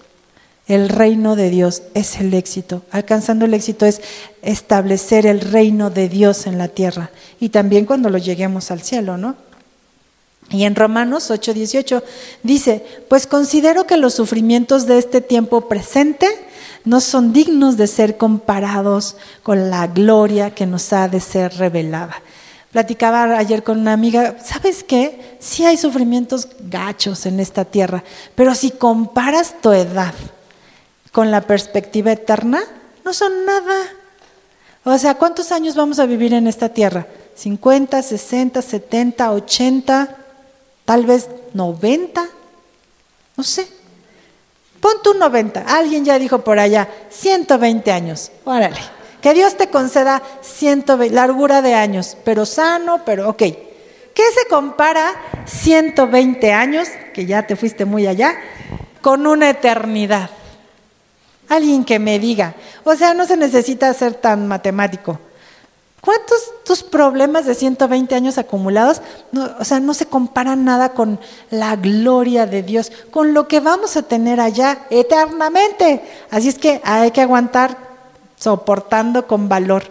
El 0.68 0.88
reino 0.88 1.36
de 1.36 1.48
Dios 1.50 1.82
es 1.94 2.18
el 2.18 2.34
éxito. 2.34 2.82
Alcanzando 2.90 3.44
el 3.44 3.54
éxito 3.54 3.86
es 3.86 4.00
establecer 4.42 5.26
el 5.26 5.40
reino 5.40 5.90
de 5.90 6.08
Dios 6.08 6.46
en 6.46 6.58
la 6.58 6.68
tierra. 6.68 7.10
Y 7.38 7.50
también 7.50 7.84
cuando 7.84 8.10
lo 8.10 8.18
lleguemos 8.18 8.70
al 8.70 8.82
cielo, 8.82 9.16
¿no? 9.16 9.36
Y 10.50 10.64
en 10.64 10.76
Romanos 10.76 11.30
8:18 11.30 12.02
dice, 12.42 12.84
pues 13.08 13.26
considero 13.26 13.86
que 13.86 13.96
los 13.96 14.14
sufrimientos 14.14 14.86
de 14.86 14.98
este 14.98 15.20
tiempo 15.20 15.68
presente 15.68 16.28
no 16.84 17.00
son 17.00 17.32
dignos 17.32 17.76
de 17.76 17.88
ser 17.88 18.16
comparados 18.16 19.16
con 19.42 19.70
la 19.70 19.88
gloria 19.88 20.54
que 20.54 20.66
nos 20.66 20.92
ha 20.92 21.08
de 21.08 21.20
ser 21.20 21.52
revelada. 21.54 22.22
Platicaba 22.70 23.38
ayer 23.38 23.64
con 23.64 23.80
una 23.80 23.92
amiga, 23.92 24.36
¿sabes 24.44 24.84
qué? 24.84 25.36
Sí 25.40 25.64
hay 25.64 25.76
sufrimientos 25.76 26.48
gachos 26.60 27.26
en 27.26 27.40
esta 27.40 27.64
tierra, 27.64 28.04
pero 28.34 28.54
si 28.54 28.70
comparas 28.70 29.60
tu 29.60 29.72
edad 29.72 30.14
con 31.10 31.30
la 31.30 31.40
perspectiva 31.40 32.12
eterna, 32.12 32.60
no 33.04 33.12
son 33.12 33.46
nada. 33.46 33.74
O 34.84 34.96
sea, 34.98 35.14
¿cuántos 35.14 35.50
años 35.50 35.74
vamos 35.74 35.98
a 35.98 36.06
vivir 36.06 36.34
en 36.34 36.46
esta 36.46 36.68
tierra? 36.68 37.06
¿50, 37.36 38.02
60, 38.02 38.62
70, 38.62 39.32
80? 39.32 40.16
Tal 40.86 41.04
vez 41.04 41.28
90, 41.52 42.26
no 43.36 43.44
sé. 43.44 43.68
Pon 44.80 44.94
tú 45.02 45.14
90. 45.14 45.60
Alguien 45.66 46.04
ya 46.04 46.18
dijo 46.18 46.38
por 46.38 46.58
allá, 46.58 46.88
120 47.10 47.92
años. 47.92 48.30
Órale. 48.44 48.78
Que 49.20 49.34
Dios 49.34 49.56
te 49.56 49.68
conceda 49.68 50.22
120, 50.40 51.14
largura 51.14 51.60
de 51.60 51.74
años, 51.74 52.16
pero 52.24 52.46
sano, 52.46 53.02
pero 53.04 53.28
ok. 53.28 53.38
¿Qué 53.38 54.22
se 54.32 54.48
compara 54.48 55.14
120 55.44 56.52
años, 56.52 56.88
que 57.12 57.26
ya 57.26 57.46
te 57.46 57.56
fuiste 57.56 57.84
muy 57.84 58.06
allá, 58.06 58.36
con 59.02 59.26
una 59.26 59.50
eternidad? 59.50 60.30
Alguien 61.48 61.84
que 61.84 61.98
me 61.98 62.18
diga. 62.18 62.54
O 62.84 62.94
sea, 62.94 63.14
no 63.14 63.26
se 63.26 63.36
necesita 63.36 63.92
ser 63.92 64.14
tan 64.14 64.46
matemático. 64.46 65.18
¿Cuántos 66.06 66.52
tus 66.64 66.84
problemas 66.84 67.46
de 67.46 67.56
120 67.56 68.14
años 68.14 68.38
acumulados, 68.38 69.02
no, 69.32 69.50
o 69.58 69.64
sea, 69.64 69.80
no 69.80 69.92
se 69.92 70.06
comparan 70.06 70.64
nada 70.64 70.90
con 70.90 71.18
la 71.50 71.74
gloria 71.74 72.46
de 72.46 72.62
Dios, 72.62 72.92
con 73.10 73.34
lo 73.34 73.48
que 73.48 73.58
vamos 73.58 73.96
a 73.96 74.02
tener 74.02 74.38
allá 74.38 74.86
eternamente? 74.90 76.00
Así 76.30 76.48
es 76.48 76.60
que 76.60 76.80
hay 76.84 77.10
que 77.10 77.22
aguantar 77.22 77.76
soportando 78.36 79.26
con 79.26 79.48
valor. 79.48 79.82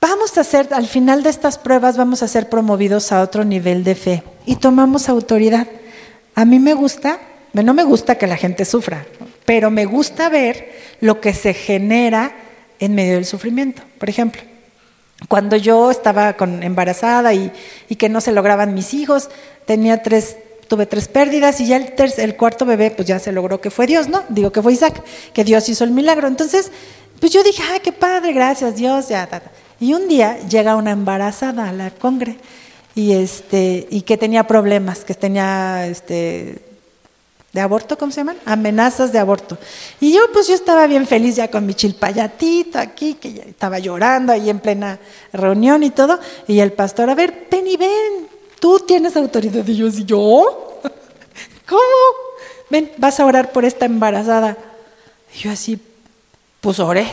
Vamos 0.00 0.36
a 0.38 0.42
ser, 0.42 0.74
al 0.74 0.88
final 0.88 1.22
de 1.22 1.30
estas 1.30 1.56
pruebas, 1.56 1.96
vamos 1.96 2.24
a 2.24 2.28
ser 2.28 2.48
promovidos 2.48 3.12
a 3.12 3.22
otro 3.22 3.44
nivel 3.44 3.84
de 3.84 3.94
fe 3.94 4.24
y 4.44 4.56
tomamos 4.56 5.08
autoridad. 5.08 5.68
A 6.34 6.44
mí 6.44 6.58
me 6.58 6.74
gusta, 6.74 7.20
no 7.52 7.74
me 7.74 7.84
gusta 7.84 8.16
que 8.16 8.26
la 8.26 8.36
gente 8.36 8.64
sufra, 8.64 9.06
pero 9.44 9.70
me 9.70 9.84
gusta 9.84 10.28
ver 10.28 10.74
lo 11.00 11.20
que 11.20 11.32
se 11.32 11.54
genera 11.54 12.42
en 12.80 12.94
medio 12.94 13.14
del 13.14 13.24
sufrimiento. 13.24 13.82
Por 13.98 14.08
ejemplo, 14.08 14.42
Cuando 15.28 15.56
yo 15.56 15.90
estaba 15.90 16.34
con, 16.34 16.62
embarazada 16.62 17.32
y, 17.32 17.50
y 17.88 17.96
que 17.96 18.08
no 18.08 18.20
se 18.20 18.32
lograban 18.32 18.74
mis 18.74 18.92
hijos, 18.92 19.30
tenía 19.64 20.02
tres 20.02 20.36
tuve 20.68 20.86
tres 20.86 21.08
pérdidas 21.08 21.60
y 21.60 21.66
ya 21.66 21.76
el, 21.76 21.92
el 22.18 22.36
cuarto 22.36 22.64
bebé, 22.64 22.90
pues 22.90 23.06
ya 23.06 23.18
se 23.18 23.32
logró 23.32 23.60
que 23.60 23.70
fue 23.70 23.86
Dios, 23.86 24.08
¿no? 24.08 24.24
Digo 24.28 24.50
que 24.50 24.62
fue 24.62 24.72
Isaac, 24.72 25.02
que 25.32 25.44
Dios 25.44 25.68
hizo 25.68 25.84
el 25.84 25.92
milagro. 25.92 26.26
Entonces, 26.26 26.70
pues 27.20 27.32
yo 27.32 27.42
dije, 27.42 27.62
ay, 27.70 27.80
qué 27.80 27.92
padre, 27.92 28.32
gracias 28.32 28.76
Dios, 28.76 29.08
ya, 29.08 29.28
Y 29.80 29.94
un 29.94 30.08
día 30.08 30.38
llega 30.48 30.76
una 30.76 30.90
embarazada 30.90 31.68
a 31.68 31.72
la 31.72 31.90
congre 31.90 32.36
y 32.94 33.12
este 33.12 33.86
y 33.90 34.02
que 34.02 34.16
tenía 34.16 34.46
problemas, 34.46 35.04
que 35.04 35.14
tenía 35.14 35.86
este 35.86 36.65
de 37.56 37.62
aborto, 37.62 37.98
¿cómo 37.98 38.12
se 38.12 38.20
llaman? 38.20 38.38
Amenazas 38.44 39.12
de 39.12 39.18
aborto. 39.18 39.58
Y 39.98 40.12
yo 40.12 40.30
pues 40.32 40.46
yo 40.46 40.54
estaba 40.54 40.86
bien 40.86 41.06
feliz 41.08 41.34
ya 41.34 41.50
con 41.50 41.66
mi 41.66 41.74
chilpayatito 41.74 42.78
aquí, 42.78 43.14
que 43.14 43.32
ya 43.32 43.42
estaba 43.42 43.80
llorando 43.80 44.32
ahí 44.32 44.48
en 44.48 44.60
plena 44.60 45.00
reunión 45.32 45.82
y 45.82 45.90
todo, 45.90 46.20
y 46.46 46.60
el 46.60 46.72
pastor, 46.72 47.10
a 47.10 47.14
ver, 47.14 47.48
ven 47.50 47.66
y 47.66 47.76
ven, 47.76 48.36
Tú 48.60 48.80
tienes 48.80 49.16
autoridad. 49.16 49.66
Y 49.66 49.76
yo, 49.76 49.88
¿y 49.88 50.04
yo? 50.04 50.80
¿Cómo? 51.68 51.80
Ven, 52.70 52.90
vas 52.96 53.20
a 53.20 53.26
orar 53.26 53.52
por 53.52 53.64
esta 53.64 53.86
embarazada. 53.86 54.56
Y 55.34 55.38
yo 55.38 55.50
así, 55.50 55.78
pues 56.60 56.80
oré, 56.80 57.06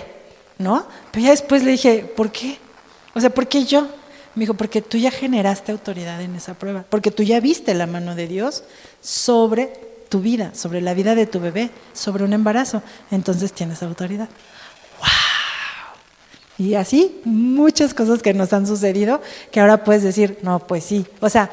¿no? 0.58 0.86
Pero 1.12 1.25
ya 1.25 1.32
después 1.32 1.63
le 1.63 1.71
dije, 1.71 2.12
¿por 2.15 2.32
qué? 2.32 2.58
O 3.13 3.19
sea, 3.19 3.29
¿por 3.29 3.47
qué 3.47 3.65
yo? 3.65 3.88
Me 4.36 4.41
dijo, 4.41 4.56
porque 4.56 4.82
tú 4.82 4.97
ya 4.97 5.12
generaste 5.12 5.71
autoridad 5.71 6.21
en 6.21 6.36
esa 6.36 6.56
prueba, 6.56 6.86
porque 6.89 7.12
tú 7.12 7.21
ya 7.21 7.39
viste 7.39 7.75
la 7.75 7.86
mano 7.86 8.15
de 8.15 8.27
Dios 8.27 8.63
sobre 9.01 9.92
tu 10.13 10.19
vida, 10.19 10.52
sobre 10.54 10.80
la 10.80 10.93
vida 10.93 11.15
de 11.15 11.26
tu 11.26 11.39
bebé, 11.39 11.71
sobre 11.91 12.23
un 12.23 12.34
embarazo. 12.34 12.84
Entonces 13.10 13.52
tienes 13.52 13.82
autoridad. 13.82 14.30
Y 16.60 16.76
así, 16.76 17.19
muchas 17.26 17.95
cosas 17.95 18.21
que 18.21 18.32
nos 18.32 18.54
han 18.54 18.67
sucedido 18.67 19.21
que 19.52 19.60
ahora 19.60 19.84
puedes 19.84 20.04
decir, 20.04 20.38
no, 20.43 20.60
pues 20.60 20.84
sí. 20.84 21.04
O 21.19 21.30
sea, 21.30 21.49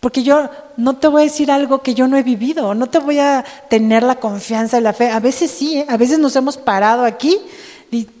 porque 0.00 0.24
yo 0.24 0.50
no 0.76 0.96
te 0.96 1.06
voy 1.06 1.22
a 1.22 1.24
decir 1.26 1.52
algo 1.52 1.82
que 1.82 1.94
yo 1.94 2.08
no 2.08 2.16
he 2.16 2.24
vivido, 2.24 2.74
no 2.74 2.88
te 2.88 2.98
voy 2.98 3.20
a 3.20 3.44
tener 3.70 4.02
la 4.02 4.16
confianza 4.16 4.78
y 4.78 4.80
la 4.80 4.92
fe. 4.92 5.10
A 5.10 5.20
veces 5.20 5.52
sí, 5.52 5.78
¿eh? 5.78 5.86
a 5.88 5.96
veces 5.96 6.18
nos 6.18 6.34
hemos 6.34 6.56
parado 6.56 7.04
aquí 7.04 7.38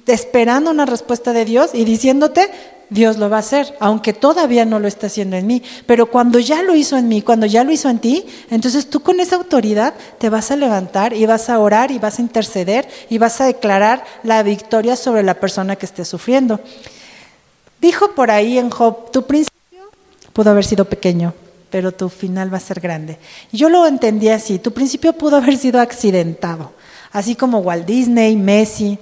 esperando 0.06 0.70
una 0.70 0.86
respuesta 0.86 1.32
de 1.32 1.44
Dios 1.44 1.70
y 1.74 1.84
diciéndote, 1.84 2.48
Dios 2.90 3.16
lo 3.16 3.30
va 3.30 3.36
a 3.36 3.40
hacer, 3.40 3.74
aunque 3.80 4.12
todavía 4.12 4.64
no 4.64 4.78
lo 4.78 4.88
está 4.88 5.06
haciendo 5.06 5.36
en 5.36 5.46
mí. 5.46 5.62
Pero 5.86 6.06
cuando 6.06 6.38
ya 6.38 6.62
lo 6.62 6.74
hizo 6.74 6.96
en 6.96 7.08
mí, 7.08 7.22
cuando 7.22 7.46
ya 7.46 7.64
lo 7.64 7.72
hizo 7.72 7.88
en 7.88 7.98
ti, 7.98 8.24
entonces 8.50 8.88
tú 8.88 9.00
con 9.00 9.20
esa 9.20 9.36
autoridad 9.36 9.94
te 10.18 10.28
vas 10.28 10.50
a 10.50 10.56
levantar 10.56 11.12
y 11.12 11.26
vas 11.26 11.50
a 11.50 11.58
orar 11.58 11.90
y 11.90 11.98
vas 11.98 12.18
a 12.18 12.22
interceder 12.22 12.88
y 13.10 13.18
vas 13.18 13.40
a 13.40 13.46
declarar 13.46 14.04
la 14.22 14.42
victoria 14.42 14.96
sobre 14.96 15.22
la 15.22 15.34
persona 15.34 15.76
que 15.76 15.86
esté 15.86 16.04
sufriendo. 16.04 16.60
Dijo 17.80 18.12
por 18.12 18.30
ahí 18.30 18.58
en 18.58 18.70
Job, 18.70 19.10
tu 19.10 19.26
principio 19.26 19.90
pudo 20.32 20.50
haber 20.50 20.64
sido 20.64 20.84
pequeño, 20.84 21.34
pero 21.70 21.92
tu 21.92 22.08
final 22.08 22.52
va 22.52 22.58
a 22.58 22.60
ser 22.60 22.80
grande. 22.80 23.18
Yo 23.52 23.68
lo 23.68 23.86
entendí 23.86 24.28
así, 24.28 24.58
tu 24.58 24.72
principio 24.72 25.12
pudo 25.12 25.36
haber 25.36 25.56
sido 25.58 25.80
accidentado, 25.80 26.72
así 27.12 27.34
como 27.34 27.58
Walt 27.58 27.84
Disney, 27.84 28.36
Messi, 28.36 28.98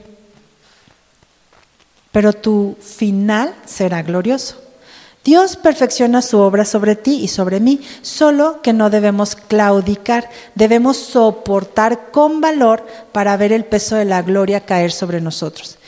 pero 2.12 2.32
tu 2.32 2.76
final 2.80 3.54
será 3.64 4.02
glorioso. 4.02 4.62
Dios 5.24 5.56
perfecciona 5.56 6.20
su 6.20 6.38
obra 6.38 6.64
sobre 6.64 6.96
ti 6.96 7.20
y 7.22 7.28
sobre 7.28 7.60
mí, 7.60 7.80
solo 8.02 8.60
que 8.60 8.72
no 8.72 8.90
debemos 8.90 9.36
claudicar, 9.36 10.28
debemos 10.56 10.96
soportar 10.96 12.10
con 12.10 12.40
valor 12.40 12.84
para 13.12 13.36
ver 13.36 13.52
el 13.52 13.64
peso 13.64 13.94
de 13.94 14.04
la 14.04 14.22
gloria 14.22 14.66
caer 14.66 14.90
sobre 14.90 15.20
nosotros. 15.20 15.78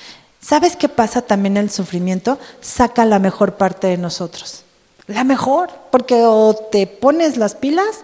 ¿Sabes 0.40 0.76
qué 0.76 0.88
pasa 0.88 1.22
también 1.22 1.56
el 1.56 1.70
sufrimiento? 1.70 2.38
Saca 2.60 3.04
la 3.04 3.18
mejor 3.18 3.54
parte 3.54 3.88
de 3.88 3.96
nosotros. 3.96 4.62
La 5.08 5.24
mejor, 5.24 5.70
porque 5.90 6.22
o 6.24 6.54
te 6.70 6.86
pones 6.86 7.36
las 7.36 7.56
pilas, 7.56 8.02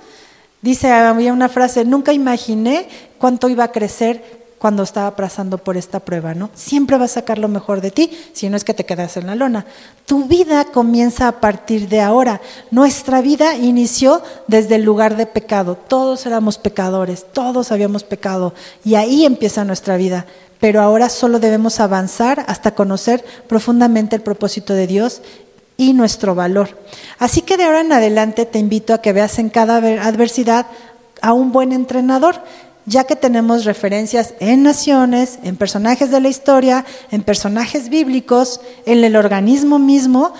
dice, 0.62 0.90
había 0.90 1.32
una 1.32 1.48
frase, 1.48 1.84
nunca 1.84 2.12
imaginé 2.12 2.88
cuánto 3.18 3.48
iba 3.48 3.64
a 3.64 3.72
crecer 3.72 4.39
cuando 4.60 4.82
estaba 4.82 5.16
pasando 5.16 5.56
por 5.56 5.78
esta 5.78 6.00
prueba, 6.00 6.34
¿no? 6.34 6.50
Siempre 6.52 6.98
va 6.98 7.06
a 7.06 7.08
sacar 7.08 7.38
lo 7.38 7.48
mejor 7.48 7.80
de 7.80 7.90
ti, 7.90 8.10
si 8.34 8.50
no 8.50 8.58
es 8.58 8.62
que 8.62 8.74
te 8.74 8.84
quedas 8.84 9.16
en 9.16 9.26
la 9.26 9.34
lona. 9.34 9.64
Tu 10.04 10.26
vida 10.26 10.66
comienza 10.66 11.28
a 11.28 11.40
partir 11.40 11.88
de 11.88 12.02
ahora. 12.02 12.42
Nuestra 12.70 13.22
vida 13.22 13.56
inició 13.56 14.20
desde 14.48 14.74
el 14.74 14.82
lugar 14.82 15.16
de 15.16 15.24
pecado. 15.24 15.78
Todos 15.88 16.26
éramos 16.26 16.58
pecadores, 16.58 17.24
todos 17.32 17.72
habíamos 17.72 18.04
pecado 18.04 18.52
y 18.84 18.96
ahí 18.96 19.24
empieza 19.24 19.64
nuestra 19.64 19.96
vida. 19.96 20.26
Pero 20.60 20.82
ahora 20.82 21.08
solo 21.08 21.38
debemos 21.38 21.80
avanzar 21.80 22.44
hasta 22.46 22.74
conocer 22.74 23.24
profundamente 23.48 24.14
el 24.14 24.20
propósito 24.20 24.74
de 24.74 24.86
Dios 24.86 25.22
y 25.78 25.94
nuestro 25.94 26.34
valor. 26.34 26.76
Así 27.18 27.40
que 27.40 27.56
de 27.56 27.64
ahora 27.64 27.80
en 27.80 27.94
adelante 27.94 28.44
te 28.44 28.58
invito 28.58 28.92
a 28.92 29.00
que 29.00 29.14
veas 29.14 29.38
en 29.38 29.48
cada 29.48 29.78
adversidad 29.78 30.66
a 31.22 31.32
un 31.32 31.50
buen 31.50 31.72
entrenador 31.72 32.36
ya 32.86 33.04
que 33.04 33.16
tenemos 33.16 33.64
referencias 33.64 34.34
en 34.40 34.62
naciones, 34.62 35.38
en 35.42 35.56
personajes 35.56 36.10
de 36.10 36.20
la 36.20 36.28
historia, 36.28 36.84
en 37.10 37.22
personajes 37.22 37.88
bíblicos, 37.88 38.60
en 38.86 39.04
el 39.04 39.16
organismo 39.16 39.78
mismo, 39.78 40.34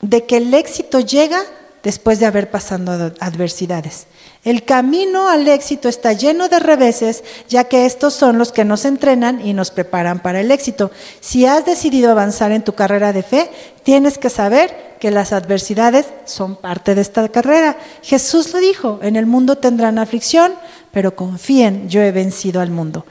de 0.00 0.24
que 0.24 0.36
el 0.36 0.54
éxito 0.54 1.00
llega 1.00 1.42
después 1.82 2.20
de 2.20 2.26
haber 2.26 2.50
pasado 2.50 3.12
adversidades. 3.20 4.06
El 4.44 4.64
camino 4.64 5.28
al 5.28 5.48
éxito 5.48 5.88
está 5.88 6.12
lleno 6.12 6.48
de 6.48 6.58
reveses, 6.58 7.24
ya 7.48 7.64
que 7.64 7.86
estos 7.86 8.14
son 8.14 8.38
los 8.38 8.52
que 8.52 8.64
nos 8.64 8.84
entrenan 8.84 9.44
y 9.44 9.52
nos 9.52 9.70
preparan 9.70 10.20
para 10.20 10.40
el 10.40 10.50
éxito. 10.50 10.90
Si 11.20 11.44
has 11.44 11.64
decidido 11.64 12.10
avanzar 12.10 12.52
en 12.52 12.62
tu 12.62 12.74
carrera 12.74 13.12
de 13.12 13.22
fe, 13.22 13.50
tienes 13.82 14.18
que 14.18 14.30
saber 14.30 14.96
que 15.00 15.10
las 15.10 15.32
adversidades 15.32 16.06
son 16.24 16.56
parte 16.56 16.94
de 16.94 17.00
esta 17.00 17.28
carrera. 17.28 17.76
Jesús 18.02 18.52
lo 18.52 18.58
dijo, 18.58 18.98
en 19.02 19.16
el 19.16 19.26
mundo 19.26 19.56
tendrán 19.56 19.98
aflicción, 19.98 20.52
pero 20.92 21.16
confíen, 21.16 21.88
yo 21.88 22.00
he 22.00 22.12
vencido 22.12 22.60
al 22.60 22.70
mundo. 22.70 23.04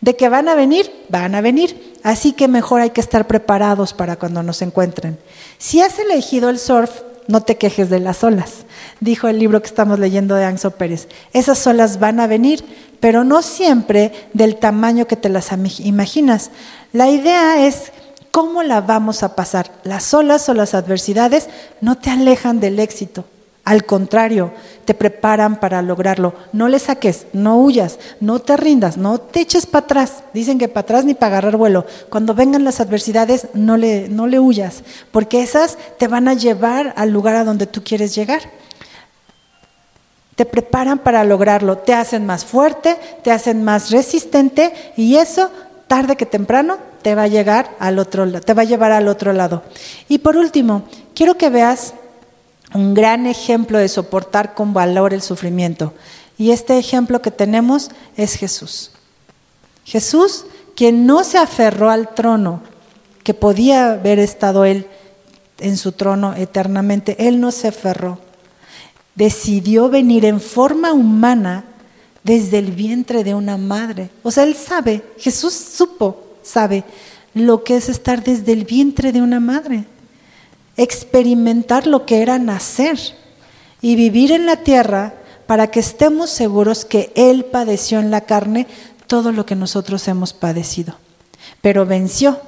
De 0.00 0.16
que 0.16 0.28
van 0.28 0.48
a 0.48 0.54
venir, 0.54 0.90
van 1.08 1.34
a 1.34 1.40
venir. 1.40 1.94
Así 2.02 2.32
que 2.32 2.48
mejor 2.48 2.80
hay 2.80 2.90
que 2.90 3.00
estar 3.00 3.26
preparados 3.26 3.92
para 3.92 4.16
cuando 4.16 4.42
nos 4.42 4.62
encuentren. 4.62 5.18
Si 5.58 5.80
has 5.80 5.98
elegido 5.98 6.50
el 6.50 6.58
surf, 6.58 6.90
no 7.28 7.42
te 7.42 7.56
quejes 7.56 7.88
de 7.88 8.00
las 8.00 8.24
olas, 8.24 8.64
dijo 9.00 9.28
el 9.28 9.38
libro 9.38 9.60
que 9.60 9.68
estamos 9.68 9.98
leyendo 9.98 10.34
de 10.34 10.44
Anso 10.44 10.72
Pérez. 10.72 11.08
Esas 11.32 11.64
olas 11.66 12.00
van 12.00 12.20
a 12.20 12.26
venir, 12.26 12.64
pero 13.00 13.24
no 13.24 13.42
siempre 13.42 14.12
del 14.32 14.56
tamaño 14.56 15.06
que 15.06 15.16
te 15.16 15.28
las 15.28 15.50
imaginas. 15.80 16.50
La 16.92 17.08
idea 17.08 17.66
es 17.66 17.92
cómo 18.30 18.62
la 18.62 18.80
vamos 18.80 19.22
a 19.22 19.36
pasar. 19.36 19.70
Las 19.84 20.12
olas 20.14 20.48
o 20.48 20.54
las 20.54 20.74
adversidades 20.74 21.48
no 21.80 21.96
te 21.96 22.10
alejan 22.10 22.60
del 22.60 22.80
éxito. 22.80 23.24
Al 23.64 23.84
contrario, 23.84 24.52
te 24.84 24.92
preparan 24.92 25.60
para 25.60 25.82
lograrlo. 25.82 26.34
No 26.52 26.68
le 26.68 26.80
saques, 26.80 27.26
no 27.32 27.58
huyas, 27.58 28.00
no 28.18 28.40
te 28.40 28.56
rindas, 28.56 28.96
no 28.96 29.18
te 29.18 29.40
eches 29.40 29.66
para 29.66 29.84
atrás. 29.84 30.24
Dicen 30.34 30.58
que 30.58 30.66
para 30.66 30.82
atrás 30.82 31.04
ni 31.04 31.14
para 31.14 31.38
agarrar 31.38 31.56
vuelo. 31.56 31.86
Cuando 32.08 32.34
vengan 32.34 32.64
las 32.64 32.80
adversidades, 32.80 33.46
no 33.54 33.76
le, 33.76 34.08
no 34.08 34.26
le 34.26 34.40
huyas, 34.40 34.82
porque 35.12 35.42
esas 35.42 35.78
te 35.96 36.08
van 36.08 36.26
a 36.26 36.34
llevar 36.34 36.92
al 36.96 37.10
lugar 37.10 37.36
a 37.36 37.44
donde 37.44 37.68
tú 37.68 37.84
quieres 37.84 38.16
llegar. 38.16 38.42
Te 40.34 40.44
preparan 40.44 40.98
para 40.98 41.22
lograrlo, 41.22 41.78
te 41.78 41.94
hacen 41.94 42.26
más 42.26 42.44
fuerte, 42.44 42.96
te 43.22 43.30
hacen 43.30 43.62
más 43.62 43.92
resistente 43.92 44.72
y 44.96 45.16
eso, 45.16 45.50
tarde 45.86 46.16
que 46.16 46.26
temprano, 46.26 46.78
te 47.02 47.14
va 47.14 47.24
a 47.24 47.28
llegar 47.28 47.76
al 47.78 48.00
otro, 48.00 48.40
te 48.40 48.54
va 48.54 48.62
a 48.62 48.64
llevar 48.64 48.90
al 48.90 49.06
otro 49.06 49.32
lado. 49.32 49.62
Y 50.08 50.18
por 50.18 50.36
último, 50.36 50.82
quiero 51.14 51.36
que 51.36 51.50
veas 51.50 51.94
un 52.74 52.94
gran 52.94 53.26
ejemplo 53.26 53.78
de 53.78 53.88
soportar 53.88 54.54
con 54.54 54.72
valor 54.72 55.12
el 55.12 55.22
sufrimiento. 55.22 55.92
Y 56.38 56.50
este 56.50 56.78
ejemplo 56.78 57.22
que 57.22 57.30
tenemos 57.30 57.90
es 58.16 58.34
Jesús. 58.34 58.92
Jesús, 59.84 60.46
quien 60.74 61.06
no 61.06 61.24
se 61.24 61.38
aferró 61.38 61.90
al 61.90 62.14
trono, 62.14 62.62
que 63.22 63.34
podía 63.34 63.92
haber 63.92 64.18
estado 64.18 64.64
él 64.64 64.86
en 65.58 65.76
su 65.76 65.92
trono 65.92 66.34
eternamente, 66.34 67.28
él 67.28 67.40
no 67.40 67.52
se 67.52 67.68
aferró. 67.68 68.18
Decidió 69.14 69.88
venir 69.88 70.24
en 70.24 70.40
forma 70.40 70.92
humana 70.92 71.64
desde 72.24 72.58
el 72.58 72.72
vientre 72.72 73.24
de 73.24 73.34
una 73.34 73.56
madre. 73.56 74.10
O 74.22 74.30
sea, 74.30 74.44
él 74.44 74.56
sabe, 74.56 75.04
Jesús 75.18 75.52
supo, 75.52 76.24
sabe 76.42 76.84
lo 77.34 77.64
que 77.64 77.76
es 77.76 77.88
estar 77.88 78.22
desde 78.24 78.52
el 78.52 78.64
vientre 78.64 79.12
de 79.12 79.22
una 79.22 79.40
madre 79.40 79.84
experimentar 80.76 81.86
lo 81.86 82.06
que 82.06 82.22
era 82.22 82.38
nacer 82.38 82.98
y 83.80 83.96
vivir 83.96 84.32
en 84.32 84.46
la 84.46 84.56
tierra 84.56 85.14
para 85.46 85.70
que 85.70 85.80
estemos 85.80 86.30
seguros 86.30 86.84
que 86.84 87.12
Él 87.14 87.44
padeció 87.44 87.98
en 87.98 88.10
la 88.10 88.22
carne 88.22 88.66
todo 89.06 89.32
lo 89.32 89.44
que 89.44 89.56
nosotros 89.56 90.06
hemos 90.08 90.32
padecido. 90.32 90.94
Pero 91.60 91.84
venció. 91.84 92.40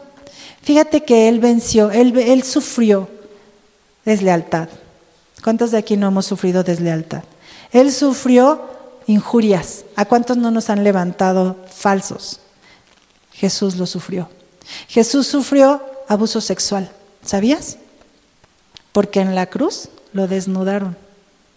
Fíjate 0.63 1.05
que 1.05 1.29
Él 1.29 1.41
venció, 1.41 1.91
Él, 1.91 2.17
él 2.19 2.43
sufrió 2.43 3.09
deslealtad. 4.05 4.69
¿Cuántos 5.43 5.73
de 5.73 5.79
aquí 5.79 5.97
no 5.97 6.09
hemos 6.09 6.25
sufrido 6.25 6.63
deslealtad? 6.63 7.25
Él 7.73 7.93
sufrió 7.93 8.63
injurias. 9.07 9.85
¿A 9.97 10.07
cuántos 10.07 10.37
no 10.37 10.51
nos 10.51 10.71
han 10.71 10.85
levantado 10.85 11.57
falsos? 11.71 12.41
Jesús 13.33 13.77
lo 13.77 13.85
sufrió. 13.85 14.31
Jesús 14.89 15.27
sufrió 15.27 15.83
abuso 16.09 16.41
sexual. 16.41 16.91
¿Sabías? 17.23 17.77
Porque 18.95 19.21
en 19.21 19.35
la 19.35 19.47
cruz 19.47 19.89
lo 20.13 20.29
desnudaron, 20.29 20.97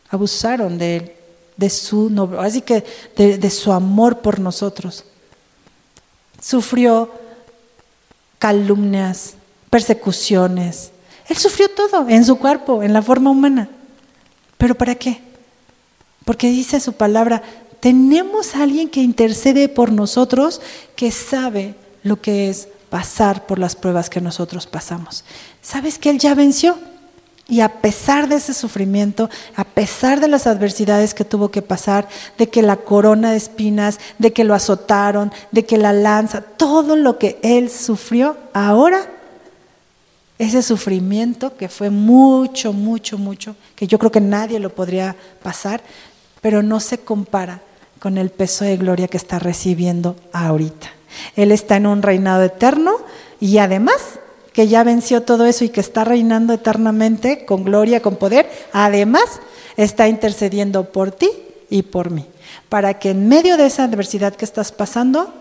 abusaron 0.10 0.80
de 0.80 0.96
él, 0.96 1.12
de 1.56 1.70
su 1.70 2.12
así 2.40 2.62
que 2.62 2.84
de, 3.16 3.50
su 3.52 3.72
amor 3.72 4.22
por 4.22 4.40
nosotros. 4.40 5.06
Sufrió 6.42 7.12
calumnias, 8.40 9.36
persecuciones. 9.70 10.90
Él 11.28 11.38
sufrió 11.38 11.70
todo 11.70 12.10
en 12.10 12.26
su 12.26 12.40
cuerpo, 12.40 12.82
en 12.82 12.92
la 12.92 13.04
forma 13.04 13.30
humana. 13.30 13.70
¿Pero 14.58 14.74
para 14.74 14.96
qué? 14.96 15.22
Porque 16.26 16.50
dice 16.50 16.80
su 16.80 16.94
palabra, 16.94 17.44
tenemos 17.80 18.56
a 18.56 18.64
alguien 18.64 18.90
que 18.90 19.02
intercede 19.04 19.70
por 19.70 19.92
nosotros, 19.92 20.60
que 20.96 21.12
sabe 21.12 21.76
lo 22.02 22.20
que 22.20 22.50
es 22.50 22.68
pasar 22.90 23.46
por 23.46 23.60
las 23.60 23.76
pruebas 23.76 24.10
que 24.10 24.22
nosotros 24.22 24.66
pasamos. 24.66 25.24
¿Sabes 25.62 26.00
que 26.00 26.10
Él 26.10 26.18
ya 26.18 26.34
venció? 26.34 26.97
Y 27.50 27.62
a 27.62 27.82
pesar 27.82 28.28
de 28.28 28.36
ese 28.36 28.54
sufrimiento, 28.54 29.30
a 29.56 29.64
pesar 29.64 30.20
de 30.20 30.28
las 30.28 30.48
adversidades 30.48 31.14
que 31.14 31.24
tuvo 31.24 31.50
que 31.50 31.62
pasar, 31.62 32.08
de 32.38 32.50
que 32.50 32.62
la 32.62 32.76
corona 32.76 33.32
de 33.32 33.38
espinas, 33.38 34.00
de 34.18 34.34
que 34.34 34.44
lo 34.44 34.54
azotaron, 34.54 35.32
de 35.52 35.66
que 35.66 35.78
la 35.78 35.94
lanza, 35.94 36.42
todo 36.42 36.98
lo 36.98 37.18
que 37.18 37.40
Él 37.42 37.70
sufrió, 37.70 38.36
ahora 38.54 39.08
ese 40.40 40.62
sufrimiento 40.62 41.56
que 41.58 41.70
fue 41.70 41.90
mucho, 41.90 42.74
mucho, 42.74 43.18
mucho, 43.18 43.56
que 43.76 43.88
yo 43.88 43.98
creo 43.98 44.12
que 44.12 44.22
nadie 44.22 44.60
lo 44.60 44.70
podría 44.70 45.16
pasar, 45.42 45.82
pero 46.42 46.62
no 46.62 46.80
se 46.80 47.00
compara 47.00 47.62
con 48.00 48.18
el 48.18 48.30
peso 48.30 48.64
de 48.64 48.78
gloria 48.78 49.08
que 49.08 49.18
está 49.18 49.40
recibiendo 49.40 50.16
ahorita. 50.34 50.90
Él 51.36 51.52
está 51.52 51.78
en 51.78 51.88
un 51.88 52.02
reinado 52.02 52.44
eterno 52.44 52.98
y 53.40 53.58
además 53.58 54.20
que 54.58 54.68
ya 54.68 54.84
venció 54.84 55.22
todo 55.22 55.46
eso 55.46 55.66
y 55.66 55.70
que 55.70 55.82
está 55.82 56.04
reinando 56.04 56.52
eternamente 56.52 57.46
con 57.46 57.64
gloria, 57.64 58.02
con 58.02 58.16
poder, 58.16 58.50
además 58.74 59.22
está 59.76 60.08
intercediendo 60.08 60.86
por 60.86 61.12
ti 61.12 61.30
y 61.70 61.84
por 61.84 62.10
mí, 62.10 62.26
para 62.68 62.98
que 62.98 63.12
en 63.12 63.28
medio 63.28 63.56
de 63.56 63.68
esa 63.68 63.84
adversidad 63.84 64.34
que 64.34 64.46
estás 64.46 64.72
pasando, 64.72 65.32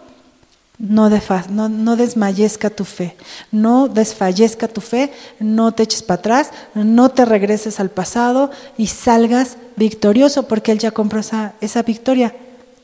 no, 0.78 1.08
no, 1.08 1.68
no, 1.70 1.96
desmayezca 1.96 2.68
tu 2.68 2.84
fe, 2.84 3.16
no 3.50 3.88
desfallezca 3.88 4.68
tu 4.68 4.82
fe, 4.82 5.10
no 5.40 5.72
te 5.72 5.84
eches 5.84 6.02
para 6.02 6.18
atrás, 6.18 6.50
no 6.74 7.08
te 7.08 7.24
regreses 7.24 7.80
al 7.80 7.88
pasado 7.88 8.50
y 8.76 8.88
salgas 8.88 9.56
victorioso 9.76 10.46
porque 10.46 10.72
Él 10.72 10.78
ya 10.78 10.90
compró 10.90 11.20
esa, 11.20 11.54
esa 11.62 11.82
victoria. 11.82 12.34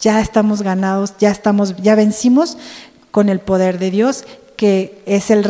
Ya 0.00 0.18
estamos 0.22 0.62
ganados, 0.62 1.12
ya 1.18 1.30
estamos, 1.30 1.76
ya 1.76 1.94
vencimos 1.94 2.56
con 3.10 3.28
el 3.28 3.38
poder 3.38 3.78
de 3.78 3.90
Dios 3.90 4.24
que 4.62 5.02
es 5.06 5.32
el, 5.32 5.44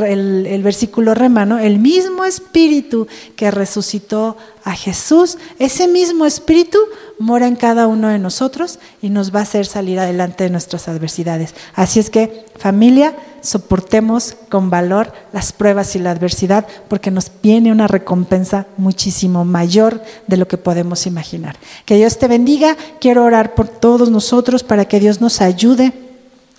el, 0.47 0.63
versículo 0.63 1.15
remano, 1.15 1.59
el 1.59 1.79
mismo 1.79 2.25
espíritu 2.25 3.09
que 3.37 3.51
resucitó 3.51 4.39
a 4.65 4.73
Jesús, 4.73 5.37
ese 5.59 5.87
mismo 5.87 6.25
espíritu 6.25 6.79
mora 7.19 7.47
en 7.47 7.57
cada 7.57 7.89
uno 7.89 8.09
de 8.09 8.19
nosotros 8.19 8.79
y 9.03 9.11
nos 9.11 9.35
va 9.35 9.41
a 9.41 9.43
hacer 9.43 9.67
salir 9.67 9.99
adelante 9.99 10.45
de 10.45 10.51
nuestras 10.51 10.89
adversidades. 10.89 11.55
Así 11.75 12.01
es 12.01 12.09
que 12.09 12.47
familia, 12.57 13.15
soportemos 13.43 14.35
con 14.49 14.71
valor 14.71 15.13
las 15.35 15.53
pruebas 15.53 15.95
y 15.95 15.99
la 15.99 16.13
adversidad 16.13 16.67
porque 16.89 17.11
nos 17.11 17.31
viene 17.43 17.71
una 17.71 17.89
recompensa 17.89 18.67
muchísimo 18.79 19.45
mayor 19.45 20.01
de 20.27 20.39
lo 20.39 20.49
que 20.49 20.57
podemos 20.57 21.07
imaginar. 21.07 21.57
Que 21.85 21.97
Dios 21.97 22.17
te 22.17 22.29
bendiga, 22.29 22.79
quiero 22.99 23.25
orar 23.25 23.55
por 23.55 23.69
todos 23.69 24.09
nosotros 24.09 24.63
para 24.63 24.87
que 24.87 25.01
Dios 25.01 25.21
nos 25.21 25.43
ayude 25.43 26.02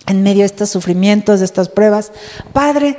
en 0.06 0.22
medio 0.22 0.40
de 0.40 0.46
estos 0.46 0.70
sufrimientos, 0.70 1.40
de 1.40 1.46
estas 1.46 1.68
pruebas. 1.68 2.12
Padre, 2.52 2.98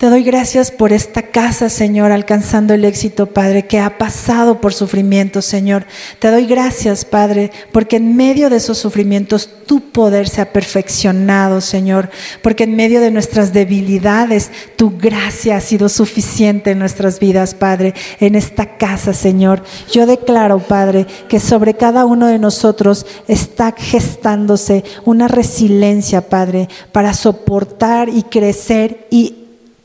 te 0.00 0.08
doy 0.08 0.22
gracias 0.22 0.70
por 0.70 0.94
esta 0.94 1.20
casa, 1.20 1.68
Señor, 1.68 2.10
alcanzando 2.10 2.72
el 2.72 2.86
éxito, 2.86 3.26
Padre, 3.26 3.66
que 3.66 3.78
ha 3.78 3.98
pasado 3.98 4.58
por 4.58 4.72
sufrimientos, 4.72 5.44
Señor. 5.44 5.84
Te 6.18 6.30
doy 6.30 6.46
gracias, 6.46 7.04
Padre, 7.04 7.50
porque 7.70 7.96
en 7.96 8.16
medio 8.16 8.48
de 8.48 8.56
esos 8.56 8.78
sufrimientos 8.78 9.50
tu 9.66 9.90
poder 9.92 10.26
se 10.26 10.40
ha 10.40 10.54
perfeccionado, 10.54 11.60
Señor, 11.60 12.08
porque 12.42 12.64
en 12.64 12.76
medio 12.76 13.02
de 13.02 13.10
nuestras 13.10 13.52
debilidades 13.52 14.50
tu 14.76 14.96
gracia 14.96 15.58
ha 15.58 15.60
sido 15.60 15.90
suficiente 15.90 16.70
en 16.70 16.78
nuestras 16.78 17.20
vidas, 17.20 17.52
Padre, 17.52 17.92
en 18.20 18.36
esta 18.36 18.78
casa, 18.78 19.12
Señor. 19.12 19.62
Yo 19.92 20.06
declaro, 20.06 20.60
Padre, 20.60 21.06
que 21.28 21.40
sobre 21.40 21.74
cada 21.74 22.06
uno 22.06 22.26
de 22.26 22.38
nosotros 22.38 23.04
está 23.28 23.74
gestándose 23.76 24.82
una 25.04 25.28
resiliencia, 25.28 26.22
Padre, 26.30 26.70
para 26.90 27.12
soportar 27.12 28.08
y 28.08 28.22
crecer 28.22 29.06
y 29.10 29.39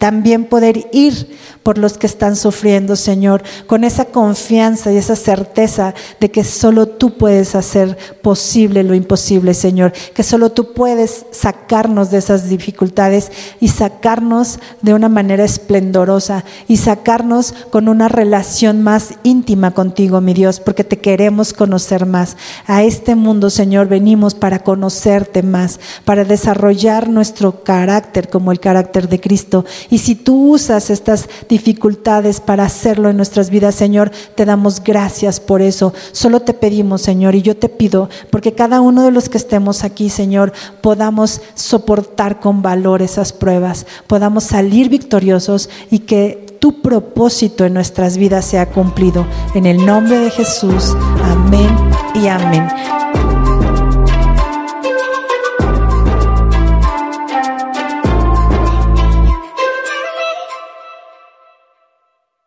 también 0.05 0.45
poder 0.45 0.87
ir 0.93 1.35
por 1.63 1.79
los 1.79 1.97
que 1.97 2.05
están 2.05 2.35
sufriendo, 2.35 2.95
Señor, 2.95 3.41
con 3.65 3.83
esa 3.83 4.05
confianza 4.05 4.91
y 4.91 4.97
esa 4.97 5.15
certeza 5.15 5.95
de 6.19 6.29
que 6.29 6.43
solo 6.43 6.85
tú 6.85 7.17
puedes 7.17 7.55
hacer 7.55 7.97
posible 8.21 8.83
lo 8.83 8.93
imposible, 8.93 9.55
Señor, 9.55 9.93
que 10.13 10.21
solo 10.21 10.51
tú 10.51 10.73
puedes 10.73 11.25
sacarnos 11.31 12.11
de 12.11 12.19
esas 12.19 12.49
dificultades 12.49 13.31
y 13.59 13.69
sacarnos 13.69 14.59
de 14.83 14.93
una 14.93 15.09
manera 15.09 15.43
esplendorosa 15.43 16.45
y 16.67 16.77
sacarnos 16.77 17.55
con 17.71 17.87
una 17.87 18.07
relación 18.07 18.83
más 18.83 19.15
íntima 19.23 19.71
contigo, 19.71 20.21
mi 20.21 20.35
Dios, 20.35 20.59
porque 20.59 20.83
te 20.83 20.99
queremos 20.99 21.51
conocer 21.51 22.05
más. 22.05 22.37
A 22.67 22.83
este 22.83 23.15
mundo, 23.15 23.49
Señor, 23.49 23.87
venimos 23.87 24.35
para 24.35 24.59
conocerte 24.59 25.41
más, 25.41 25.79
para 26.03 26.25
desarrollar 26.25 27.09
nuestro 27.09 27.63
carácter 27.63 28.29
como 28.29 28.51
el 28.51 28.59
carácter 28.59 29.09
de 29.09 29.19
Cristo. 29.19 29.65
Si 29.99 30.15
tú 30.15 30.53
usas 30.53 30.89
estas 30.89 31.29
dificultades 31.47 32.39
para 32.39 32.65
hacerlo 32.65 33.09
en 33.09 33.17
nuestras 33.17 33.49
vidas, 33.49 33.75
Señor. 33.75 34.11
Te 34.35 34.45
damos 34.45 34.83
gracias 34.83 35.39
por 35.39 35.61
eso. 35.61 35.93
Solo 36.11 36.41
te 36.41 36.53
pedimos, 36.53 37.01
Señor, 37.01 37.35
y 37.35 37.41
yo 37.41 37.55
te 37.55 37.69
pido, 37.69 38.09
porque 38.29 38.53
cada 38.53 38.81
uno 38.81 39.03
de 39.03 39.11
los 39.11 39.29
que 39.29 39.37
estemos 39.37 39.83
aquí, 39.83 40.09
Señor, 40.09 40.53
podamos 40.81 41.41
soportar 41.53 42.39
con 42.39 42.61
valor 42.61 43.01
esas 43.01 43.33
pruebas, 43.33 43.85
podamos 44.07 44.43
salir 44.43 44.89
victoriosos 44.89 45.69
y 45.91 45.99
que 45.99 46.57
tu 46.59 46.81
propósito 46.81 47.65
en 47.65 47.73
nuestras 47.73 48.17
vidas 48.17 48.45
sea 48.45 48.67
cumplido. 48.67 49.25
En 49.53 49.65
el 49.65 49.85
nombre 49.85 50.19
de 50.19 50.31
Jesús, 50.31 50.95
amén 51.23 51.69
y 52.15 52.27
amén. 52.27 52.67